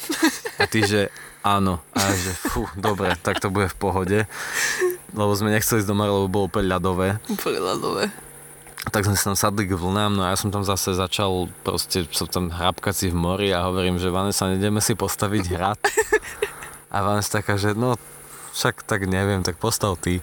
[0.60, 1.12] a ty, že
[1.44, 1.84] áno.
[1.96, 4.20] A že fú, dobre, tak to bude v pohode.
[5.14, 7.20] Lebo sme nechceli ísť do mora, lebo bolo úplne ľadové.
[7.28, 8.04] Úplne ľadové.
[8.84, 12.04] Tak sme sa tam sadli k vlnám, no a ja som tam zase začal proste,
[12.12, 15.80] som tam hrabkať si v mori a hovorím, že Vanessa, nedeme si postaviť hrad.
[16.94, 17.96] A Vanessa taká, že no,
[18.54, 20.22] však tak neviem, tak postav ty.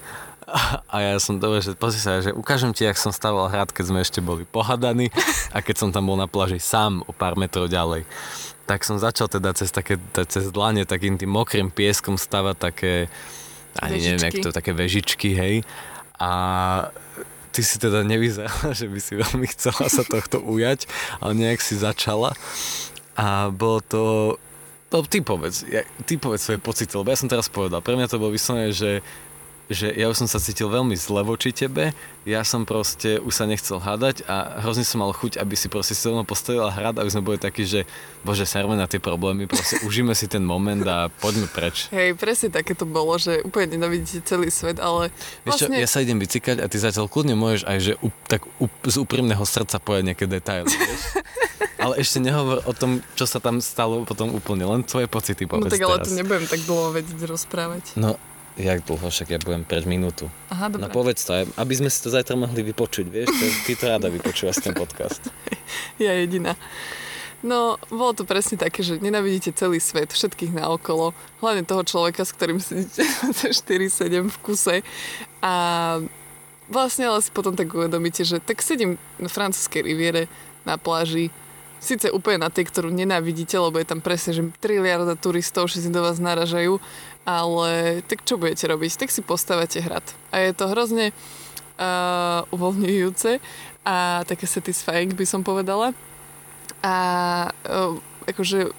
[0.90, 3.84] A ja som dobre, že pozri sa, že ukážem ti, jak som staval hrad, keď
[3.86, 5.10] sme ešte boli pohadaní
[5.54, 8.02] a keď som tam bol na pláži sám o pár metrov ďalej.
[8.66, 12.94] Tak som začal teda cez, také, cez dlane takým tým mokrým pieskom stavať také,
[13.78, 14.46] ani neviem, jak Vežičky.
[14.46, 15.54] to, také vežičky, hej.
[16.18, 16.30] A
[17.50, 20.86] ty si teda nevyzerala, že by si veľmi chcela sa tohto ujať,
[21.22, 22.34] ale nejak si začala.
[23.14, 24.02] A bolo to...
[24.90, 28.10] No, ty povedz, ja, ty povedz svoje pocity, lebo ja som teraz povedal, pre mňa
[28.10, 28.98] to bolo vyslovené, že
[29.70, 31.94] že ja už som sa cítil veľmi zle voči tebe,
[32.26, 35.94] ja som proste už sa nechcel hádať a hrozne som mal chuť, aby si proste
[35.94, 37.86] si mnou postavila hrad, aby sme boli takí, že
[38.26, 41.86] bože, serme na tie problémy, proste užíme si ten moment a poďme preč.
[41.94, 45.14] Hej, presne také to bolo, že úplne nenavidíte celý svet, ale
[45.46, 45.78] Vieš čo, vlastne...
[45.78, 48.96] ja sa idem bicykať a ty zatiaľ kľudne môžeš aj, že up, tak up, z
[48.98, 51.02] úprimného srdca povedať nejaké detaily, vieš?
[51.80, 55.56] Ale ešte nehovor o tom, čo sa tam stalo potom úplne, len tvoje pocity No
[55.56, 56.06] povedz tak ale teraz.
[56.06, 57.84] to nebudem tak dlho vedieť rozprávať.
[57.96, 58.20] No,
[58.54, 60.28] jak dlho, však ja budem pred minútu.
[60.48, 60.92] Aha, No dobre.
[60.92, 63.28] povedz to, aby sme si to zajtra mohli vypočuť, vieš?
[63.28, 65.24] To, ty to rada vypočúvaš ten podcast.
[65.96, 66.56] Ja jediná.
[67.40, 72.32] No, bolo to presne také, že nenavidíte celý svet, všetkých naokolo, hlavne toho človeka, s
[72.32, 73.00] ktorým sedíte
[73.32, 74.76] 4-7 v kuse.
[75.40, 75.52] A
[76.68, 80.28] vlastne ale si potom tak uvedomíte, že tak sedím na francúzskej riviere
[80.62, 81.32] na pláži,
[81.80, 86.04] síce úplne na tej, ktorú nenávidíte, lebo je tam presne, že triliarda turistov, všetci do
[86.04, 86.76] vás naražajú,
[87.24, 89.00] ale tak čo budete robiť?
[89.00, 90.04] Tak si postavate hrad.
[90.30, 93.40] A je to hrozne uh, uvoľňujúce
[93.88, 95.96] a také satisfying by som povedala.
[96.84, 96.94] A
[97.66, 97.96] uh,
[98.28, 98.70] akože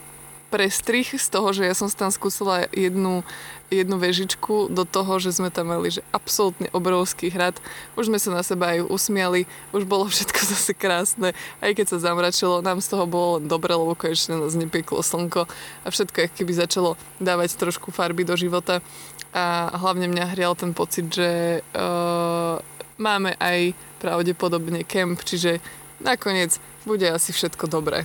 [0.52, 3.24] prestrih z toho, že ja som tam skúsila jednu,
[3.72, 7.56] jednu vežičku do toho, že sme tam mali že absolútne obrovský hrad.
[7.96, 11.32] Už sme sa na seba aj usmiali, už bolo všetko zase krásne.
[11.64, 15.48] Aj keď sa zamračilo, nám z toho bolo len dobre, lebo konečne nás nepieklo slnko
[15.48, 18.84] a všetko keby začalo dávať trošku farby do života.
[19.32, 22.60] A hlavne mňa hrial ten pocit, že uh,
[23.00, 23.72] máme aj
[24.04, 25.64] pravdepodobne kemp, čiže
[26.04, 28.04] nakoniec bude asi všetko dobré.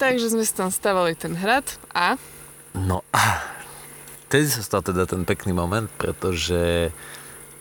[0.00, 2.16] Takže sme si tam stavali ten hrad a
[2.72, 3.44] No a
[4.32, 6.90] tedy sa stal teda ten pekný moment, pretože e,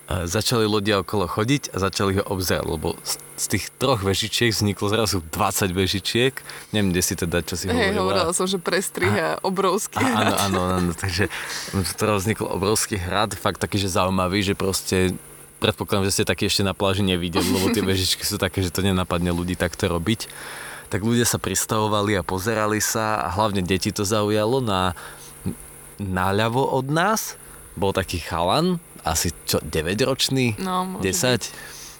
[0.07, 5.19] začali ľudia okolo chodiť a začali ho obzerať, lebo z, tých troch vežičiek vzniklo zrazu
[5.19, 6.33] 20 vežičiek.
[6.71, 7.99] Neviem, kde si teda, čo si hej, hovorila.
[7.99, 10.39] hovorila som, že prestrih a obrovský A, áno, hrad.
[10.47, 11.27] áno, áno, takže
[11.99, 15.11] teraz vznikol obrovský hrad, fakt taký, že zaujímavý, že proste
[15.59, 18.79] predpokladám, že ste taký ešte na pláži nevideli, lebo tie vežičky sú také, že to
[18.79, 20.31] nenapadne ľudí takto robiť.
[20.89, 24.97] Tak ľudia sa pristavovali a pozerali sa a hlavne deti to zaujalo na
[26.01, 27.37] náľavo od nás.
[27.77, 31.53] Bol taký chalan, asi čo, 9-ročný, No, môže 10,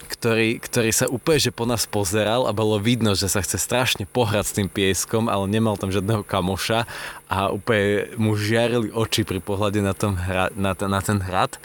[0.09, 4.03] ktorý, ktorý sa úplne že po nás pozeral a bolo vidno, že sa chce strašne
[4.09, 6.89] pohrať s tým pieskom, ale nemal tam žiadneho kamoša
[7.29, 11.61] a úplne mu žiarili oči pri pohľade na, tom hra, na, na ten hrad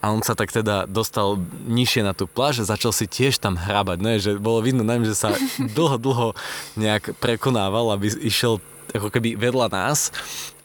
[0.00, 1.36] a on sa tak teda dostal
[1.68, 4.16] nižšie na tú pláž a začal si tiež tam hrabať, ne?
[4.16, 5.36] že bolo vidno najmä, že sa
[5.76, 6.28] dlho, dlho
[6.80, 8.58] nejak prekonával, aby išiel
[8.90, 10.10] ako keby vedľa nás,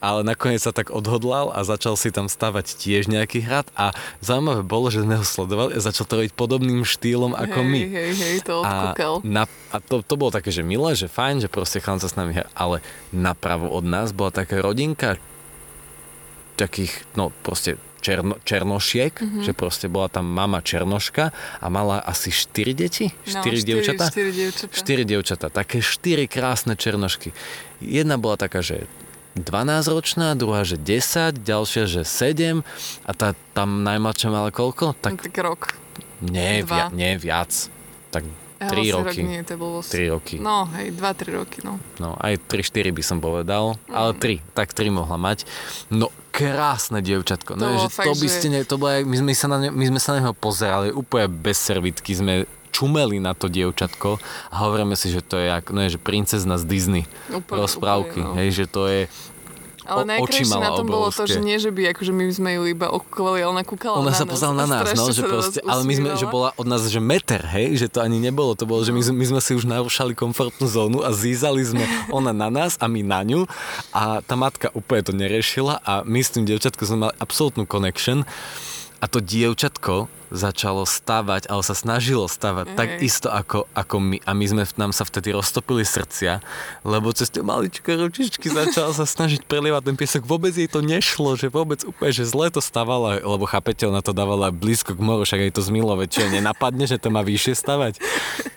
[0.02, 4.66] ale nakoniec sa tak odhodlal a začal si tam stavať tiež nejaký hrad a zaujímavé
[4.66, 7.82] bolo, že sme ho sledovali a začal to robiť podobným štýlom ako hej, my.
[7.86, 11.50] Hej, hej, to a, na, a to, to bolo také, že milé, že fajn, že
[11.50, 12.82] proste chalán sa s nami hrá, ale
[13.14, 15.22] napravo od nás bola taká rodinka
[16.56, 17.76] takých, no proste
[18.06, 19.42] černo, černošiek, mm-hmm.
[19.42, 23.10] že proste bola tam mama černoška a mala asi 4 deti?
[23.26, 24.06] 4 no, dievčatá?
[24.14, 24.74] 4 dievčatá.
[24.78, 27.34] 4 dievčatá, také 4 krásne černošky.
[27.82, 28.86] Jedna bola taká, že
[29.34, 32.62] 12 ročná, druhá, že 10, ďalšia, že 7
[33.10, 34.94] a tá tam najmladšia mala koľko?
[35.02, 35.62] Tak, no, tak rok.
[36.22, 37.52] Nie, via, nie viac.
[38.14, 39.20] Tak 3 ja, roky.
[39.22, 39.78] Rok nie, to bolo...
[39.84, 40.36] 3 roky.
[40.42, 41.78] No, hej, 2-3 roky, no.
[41.98, 43.94] No, aj 3-4 by som povedal, mm.
[43.94, 45.48] ale 3, tak 3 mohla mať.
[45.90, 47.56] No, krásne dievčatko.
[47.56, 49.70] No, to, že fakt, to by ste, ne, to bolo, my sme sa na, ne,
[49.72, 52.44] my sme sa na neho pozerali úplne bez servitky, sme
[52.76, 54.20] čumeli na to dievčatko
[54.52, 58.20] a hovoríme si, že to je jak, no je, že princezna z Disney úplne, rozprávky,
[58.20, 58.36] úplne, no.
[58.36, 59.08] hej, že to je
[59.86, 60.94] ale najkrajšie na tom obrovské.
[60.94, 64.02] bolo to, že nie, že by akože my sme ju iba okúkali, ale ona kúkala
[64.02, 66.66] ona na sa pozerala na nás, no, že proste, ale my sme, že bola od
[66.66, 69.54] nás, že meter, hej, že to ani nebolo, to bolo, že my, my sme si
[69.54, 73.48] už narušali komfortnú zónu a zízali sme ona na nás a my na ňu.
[73.94, 78.26] A tá matka úplne to neriešila a my s tým devčatkom sme mali absolútnu connection
[79.06, 82.76] a to dievčatko začalo stavať, ale sa snažilo stavať mm.
[82.76, 84.18] tak isto ako, ako my.
[84.26, 86.42] A my sme, nám sa vtedy roztopili srdcia,
[86.82, 90.26] lebo cez tie maličké ručičky začala sa snažiť prelievať ten piesok.
[90.26, 94.18] Vôbec jej to nešlo, že vôbec úplne, že zle to stavala, lebo chápete, ona to
[94.18, 97.54] dávala blízko k moru, však aj to z Milove, čo nenapadne, že to má vyššie
[97.54, 98.02] stavať.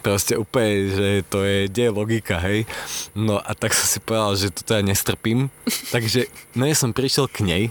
[0.00, 2.64] Proste úplne, že to je, kde je logika, hej.
[3.12, 5.52] No a tak som si povedal, že toto ja nestrpím.
[5.92, 7.64] Takže, no ja som prišiel k nej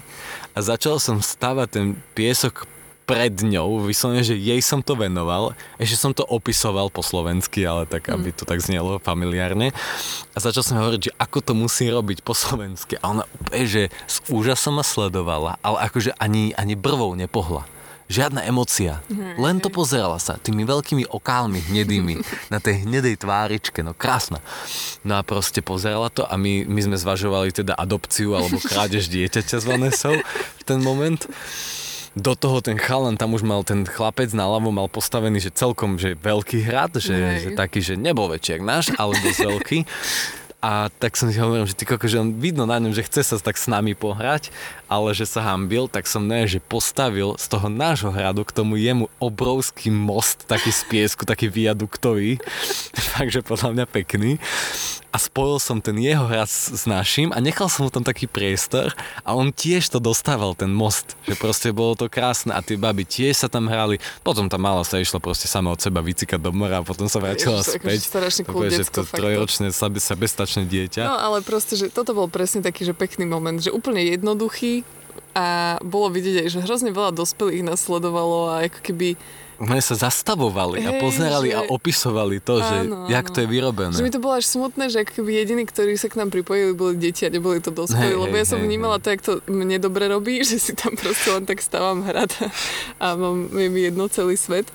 [0.58, 1.88] a začal som stavať ten
[2.18, 2.66] piesok
[3.06, 7.86] pred ňou, vyslovene, že jej som to venoval, ešte som to opisoval po slovensky, ale
[7.86, 9.72] tak, aby to tak znelo familiárne.
[10.34, 13.00] A začal som hovoriť, že ako to musí robiť po slovensky.
[13.00, 17.70] A ona úplne, že s úžasom ma sledovala, ale akože ani, ani brvou nepohla
[18.08, 19.04] žiadna emocia.
[19.38, 24.40] Len to pozerala sa tými veľkými okálmi hnedými na tej hnedej tváričke, no krásna.
[25.04, 29.58] No a proste pozerala to a my, my sme zvažovali teda adopciu alebo krádež dieťaťa
[29.60, 30.16] z Vanesou
[30.60, 31.20] v ten moment.
[32.18, 36.02] Do toho ten chalan, tam už mal ten chlapec na ľavo, mal postavený, že celkom,
[36.02, 37.14] že veľký hrad, že,
[37.46, 39.78] že taký, že nebol väčší jak náš, ale dosť veľký.
[40.58, 43.38] A tak som si hovoril, že ty že on vidno na ňom, že chce sa
[43.38, 44.50] tak s nami pohrať,
[44.90, 48.74] ale že sa hambil, tak som ne, že postavil z toho nášho hradu k tomu
[48.74, 52.42] jemu obrovský most, taký z piesku, taký viaduktový,
[53.22, 54.42] takže podľa mňa pekný
[55.18, 58.94] a spojil som ten jeho hrad s, našim a nechal som mu tam taký priestor
[59.26, 63.02] a on tiež to dostával, ten most, že proste bolo to krásne a tie baby
[63.02, 66.54] tiež sa tam hrali, potom tá mala sa išla proste sama od seba vycikať do
[66.54, 68.00] mora a potom sa vrátila Ježiš, späť.
[68.14, 71.10] Strašne cool že to trojročné sebestačné dieťa.
[71.10, 74.86] No ale proste, že toto bol presne taký, že pekný moment, že úplne jednoduchý
[75.34, 79.18] a bolo vidieť aj, že hrozne veľa dospelých nasledovalo a ako keby
[79.58, 81.58] sme sa zastavovali a pozerali že...
[81.58, 82.98] a opisovali to, áno, že áno.
[83.10, 83.98] jak to je vyrobené.
[83.98, 86.94] Že mi to bolo až smutné, že keby jediní, ktorí sa k nám pripojili, boli
[86.94, 89.04] deti a neboli to dospelí, hey, lebo hey, ja som hey, vnímala hey.
[89.04, 92.54] to, jak to mne dobre robí, že si tam proste len tak stávam hrať
[93.02, 94.70] a mám, je mi jedno celý svet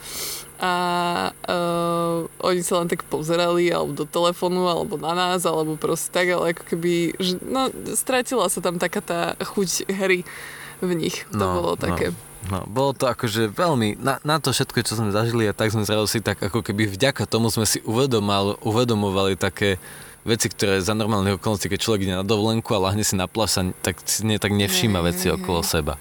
[0.63, 0.75] a
[1.35, 6.31] uh, oni sa len tak pozerali alebo do telefónu, alebo na nás, alebo proste tak,
[6.31, 7.67] ale ako keby, že, no,
[7.99, 10.23] stratila sa tam taká tá chuť hry
[10.79, 11.27] v nich.
[11.35, 12.15] To no, bolo také.
[12.15, 12.32] No.
[12.51, 15.87] No, bolo to akože veľmi, na, na to všetko, čo sme zažili a tak sme
[15.87, 19.79] zrazu si tak ako keby vďaka tomu sme si uvedomal, uvedomovali také
[20.27, 23.63] veci, ktoré za normálnych okolností, keď človek ide na dovolenku a lahne si na pláž,
[23.83, 25.99] tak si ne, tak nevšíma veci okolo seba.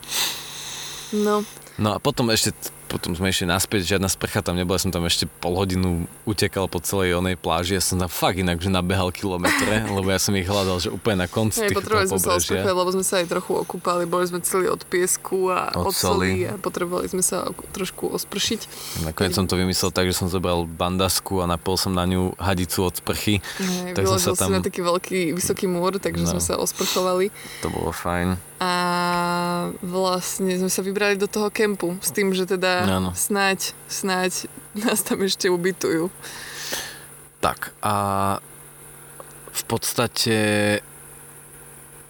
[1.13, 1.45] No.
[1.77, 2.53] No a potom ešte
[2.91, 6.83] potom sme išli naspäť, žiadna sprcha tam nebola, som tam ešte pol hodinu utekal po
[6.83, 10.43] celej onej pláži, ja som tam fakt inak, že nabehal kilometre, lebo ja som ich
[10.43, 13.51] hľadal, že úplne na konci tých Potrebovali sme sa osprchovať, lebo sme sa aj trochu
[13.55, 18.11] okúpali, boli sme celí od piesku a od, od soli a potrebovali sme sa trošku
[18.11, 18.59] ospršiť.
[19.07, 22.91] Nakoniec som to vymyslel tak, že som zobral bandasku a napol som na ňu hadicu
[22.91, 23.39] od sprchy.
[23.63, 24.51] Nie, tak sme sa tam...
[24.51, 27.31] na taký veľký, vysoký múr, takže no, sme sa osprchovali.
[27.63, 28.50] To bolo fajn.
[28.61, 28.71] A
[29.81, 33.09] vlastne sme sa vybrali do toho kempu s tým, že teda Áno.
[33.17, 34.45] snáď, snáď
[34.77, 36.13] nás tam ešte ubytujú.
[37.41, 37.93] Tak a
[39.49, 40.37] v podstate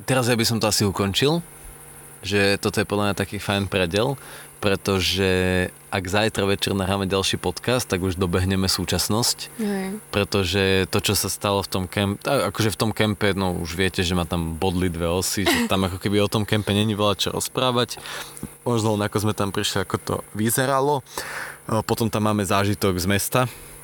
[0.03, 1.39] teraz ja by som to asi ukončil.
[2.21, 4.15] Že toto je podľa mňa taký fajn predel,
[4.61, 5.29] pretože
[5.89, 9.97] ak zajtra večer nahráme ďalší podcast, tak už dobehneme súčasnosť, Hej.
[10.13, 14.05] pretože to, čo sa stalo v tom kempe, akože v tom kempe, no už viete,
[14.05, 17.17] že ma tam bodli dve osy, že tam ako keby o tom kempe není veľa
[17.17, 17.97] čo rozprávať.
[18.61, 21.01] Možno len ako sme tam prišli, ako to vyzeralo.
[21.89, 23.41] Potom tam máme zážitok z mesta,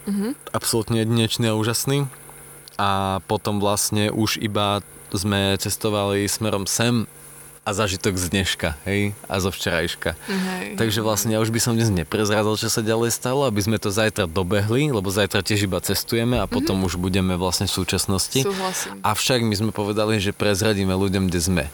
[0.08, 0.40] Mhm.
[0.56, 2.08] absolútne jedinečný a úžasný.
[2.80, 4.80] A potom vlastne už iba
[5.12, 7.04] sme cestovali smerom sem
[7.68, 10.16] a zážitok z dneška, hej, a zo včerajška.
[10.16, 10.80] Hej.
[10.80, 13.92] Takže vlastne ja už by som dnes neprezradil, čo sa ďalej stalo, aby sme to
[13.92, 18.40] zajtra dobehli, lebo zajtra tiež iba cestujeme a potom už budeme vlastne v súčasnosti.
[18.40, 19.04] Súhlasím.
[19.04, 21.66] Avšak my sme povedali, že prezradíme ľuďom, kde sme.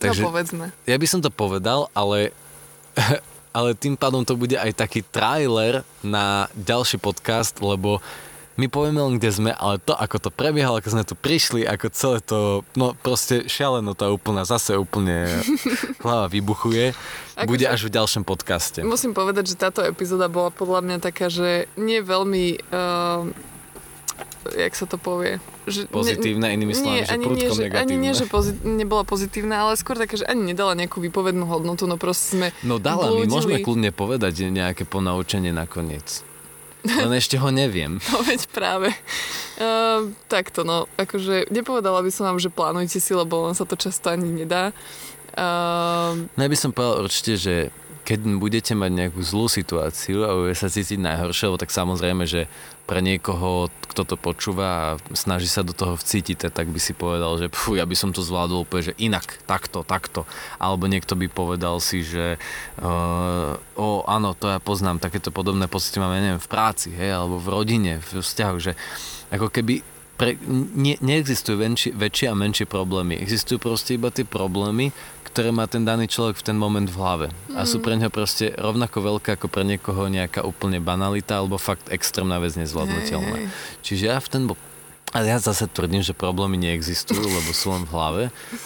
[0.00, 0.64] Takže no povedzme.
[0.88, 2.32] ja by som to povedal, ale,
[3.58, 8.00] ale tým pádom to bude aj taký trailer na ďalší podcast, lebo
[8.58, 11.86] my povieme len, kde sme, ale to, ako to prebiehalo, ako sme tu prišli, ako
[11.88, 12.38] celé to,
[12.74, 15.30] no proste šialeno to úplne, zase úplne
[16.04, 18.82] hlava vybuchuje, Akože- bude až v ďalšom podcaste.
[18.82, 22.58] Musím povedať, že táto epizóda bola podľa mňa taká, že nie veľmi...
[22.68, 23.30] Uh,
[24.50, 25.38] jak sa to povie?
[25.64, 29.60] Že Pozitívna, inými slovami, že ani prudko nie, že, ani nie, že pozit- nebola pozitívna,
[29.60, 33.22] ale skôr také, že ani nedala nejakú výpovednú hodnotu, no proste sme No dala, my
[33.22, 33.30] blúdili.
[33.30, 36.24] môžeme kľudne povedať nejaké ponaučenie nakoniec.
[36.86, 37.98] Len ešte ho neviem.
[38.12, 38.94] No veď práve.
[39.58, 43.74] Uh, takto no, akože nepovedala by som vám, že plánujte si, lebo len sa to
[43.74, 44.70] často ani nedá.
[45.34, 47.54] Uh, No ja by som povedal určite, že
[48.08, 52.48] keď budete mať nejakú zlú situáciu a budete sa cítiť najhoršie, lebo tak samozrejme, že
[52.88, 57.36] pre niekoho, kto to počúva a snaží sa do toho vcítiť, tak by si povedal,
[57.36, 60.24] že fú, ja by som to zvládol úplne, že inak, takto, takto.
[60.56, 62.40] Alebo niekto by povedal si, že
[62.80, 67.36] uh, o, áno, to ja poznám, takéto podobné pocity máme, neviem, v práci, hej, alebo
[67.36, 68.72] v rodine, v vzťahoch, že
[69.28, 69.84] ako keby
[70.18, 70.34] pre,
[70.74, 73.14] ne, neexistujú väčšie, väčšie a menšie problémy.
[73.22, 74.90] Existujú proste iba tie problémy,
[75.38, 77.26] ktoré má ten daný človek v ten moment v hlave.
[77.54, 81.86] A sú pre neho proste rovnako veľké ako pre niekoho nejaká úplne banalita alebo fakt
[81.94, 83.38] extrémna vec nezvládnutelná.
[83.38, 83.54] Hej, hej.
[83.86, 84.58] Čiže ja v ten bo-
[85.14, 88.22] ale ja zase tvrdím, že problémy neexistujú, lebo sú len v hlave.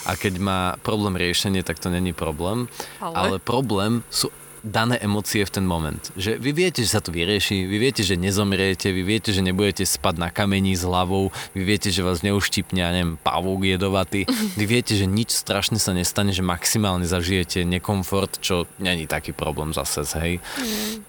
[0.08, 2.72] A keď má problém riešenie, tak to není problém.
[3.04, 3.14] Ale?
[3.14, 4.32] Ale problém sú
[4.62, 6.00] dané emócie v ten moment.
[6.14, 9.82] Že vy viete, že sa to vyrieši, vy viete, že nezomriete, vy viete, že nebudete
[9.82, 14.64] spať na kamení s hlavou, vy viete, že vás neuštípne, ja neviem, pavúk jedovatý, vy
[14.64, 20.06] viete, že nič strašne sa nestane, že maximálne zažijete nekomfort, čo není taký problém zase,
[20.22, 20.38] hej.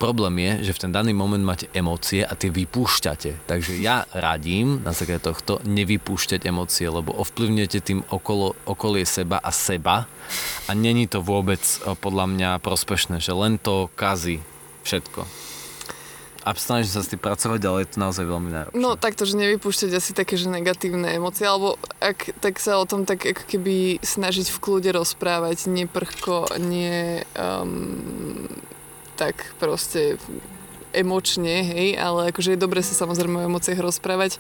[0.02, 3.46] Problém je, že v ten daný moment máte emócie a tie vypúšťate.
[3.46, 9.54] Takže ja radím na základe tohto nevypúšťať emócie, lebo ovplyvňujete tým okolo, okolie seba a
[9.54, 10.10] seba
[10.68, 14.44] a není to vôbec o, podľa mňa prospešné, že len to kazí
[14.84, 15.26] všetko.
[16.44, 18.76] A snažím sa s tým pracovať, ale je to naozaj veľmi náročné.
[18.76, 23.08] No takto, že nevypúšťať asi také, že negatívne emócie, alebo ak, tak sa o tom
[23.08, 28.52] tak ako keby snažiť v kľude rozprávať, nie prchko, nie um,
[29.16, 30.20] tak proste
[30.94, 34.38] emočne, hej, ale akože je dobre sa samozrejme o emóciách rozprávať,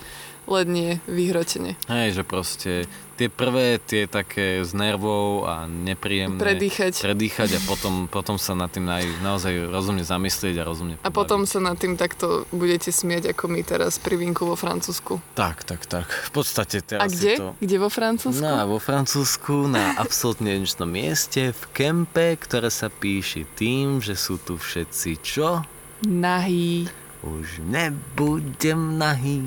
[0.48, 1.80] len nie vyhrotene.
[1.88, 2.72] Hej, že proste
[3.16, 6.42] tie prvé, tie také z nervov a nepríjemné...
[6.42, 7.06] Predýchať.
[7.06, 11.46] Predýchať a potom, potom sa nad tým naj, naozaj rozumne zamyslieť a rozumne A potom
[11.48, 15.22] sa nad tým takto budete smieť, ako my teraz pri vínku vo Francúzsku.
[15.38, 16.08] Tak, tak, tak.
[16.10, 17.34] V podstate teraz A kde?
[17.40, 17.48] to...
[17.62, 18.44] Kde vo Francúzsku?
[18.44, 24.42] No, vo Francúzsku, na absolútne jedinečnom mieste, v kempe, ktoré sa píše tým, že sú
[24.42, 25.64] tu všetci čo?
[26.04, 26.88] Nahý.
[27.22, 29.40] Už nebudem nahý,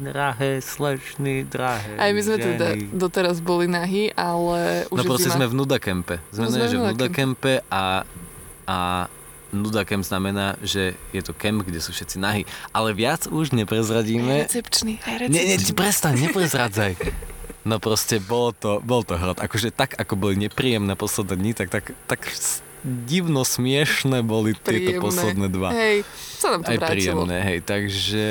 [0.00, 2.46] drahé slečny, drahé Aj my sme ženy.
[2.48, 5.38] teda doteraz boli nahý, ale už No proste zima.
[5.38, 6.18] sme v Nudakempe.
[6.28, 7.62] Sme, No, sme že v Nudakempe.
[7.64, 8.02] A,
[8.64, 8.78] a
[9.48, 12.42] Nudakemp znamená, že je to kemp, kde sú všetci nahí.
[12.68, 14.34] Ale viac už Aj neprezradíme.
[14.42, 15.70] recepčný, aj Nie, nie, recepčný.
[15.72, 16.92] prestaň, neprezradzaj.
[17.62, 19.38] No proste bolo to, bol to hrad.
[19.38, 22.26] Akože tak, ako boli nepríjemné posledné dni, tak, tak, tak
[22.84, 25.00] divno smiešné boli tieto Príjemné.
[25.00, 25.72] posledné dva.
[25.72, 26.04] Hej,
[26.36, 27.24] sa nám to Aj vrátilo.
[27.24, 27.58] príjemné, hej.
[27.60, 28.26] Takže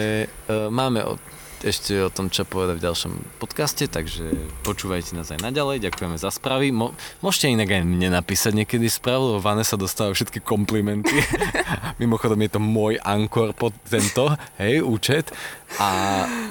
[0.45, 1.17] uh, máme o,
[1.63, 4.27] ešte o tom, čo povedať v ďalšom podcaste, takže
[4.67, 6.75] počúvajte nás aj naďalej, ďakujeme za správy.
[6.75, 6.91] Mo,
[7.23, 11.15] môžete inak aj mne napísať niekedy správu, lebo Vanessa dostáva všetky komplimenty.
[12.03, 15.31] Mimochodom je to môj ankor pod tento, hej, účet.
[15.81, 15.89] A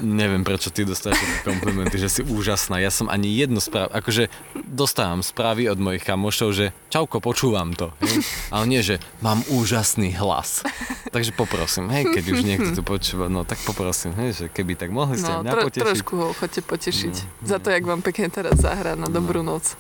[0.03, 2.83] neviem, prečo ty dostávaš všetky komplimenty, že si úžasná.
[2.83, 4.27] Ja som ani jednu správu, akože
[4.67, 7.95] dostávam správy od mojich kamošov, že čauko, počúvam to.
[8.03, 8.27] Hej?
[8.51, 10.67] Ale nie, že mám úžasný hlas.
[11.15, 14.91] Takže poprosím, hej, keď už niekto tu počúva, no tak poprosím, hej, že keby tak
[15.03, 15.83] mohli ste No, mňa tro, potešiť.
[15.85, 17.15] trošku ho chodte potešiť.
[17.19, 19.75] No, Za to, jak vám pekne teraz zahrá na dobrú noc.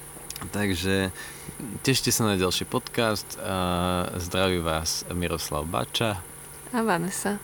[0.45, 1.15] Takže
[1.81, 3.39] tešte sa na ďalší podcast.
[4.19, 6.19] Zdraví vás Miroslav Bača.
[6.71, 7.39] A Vanessa.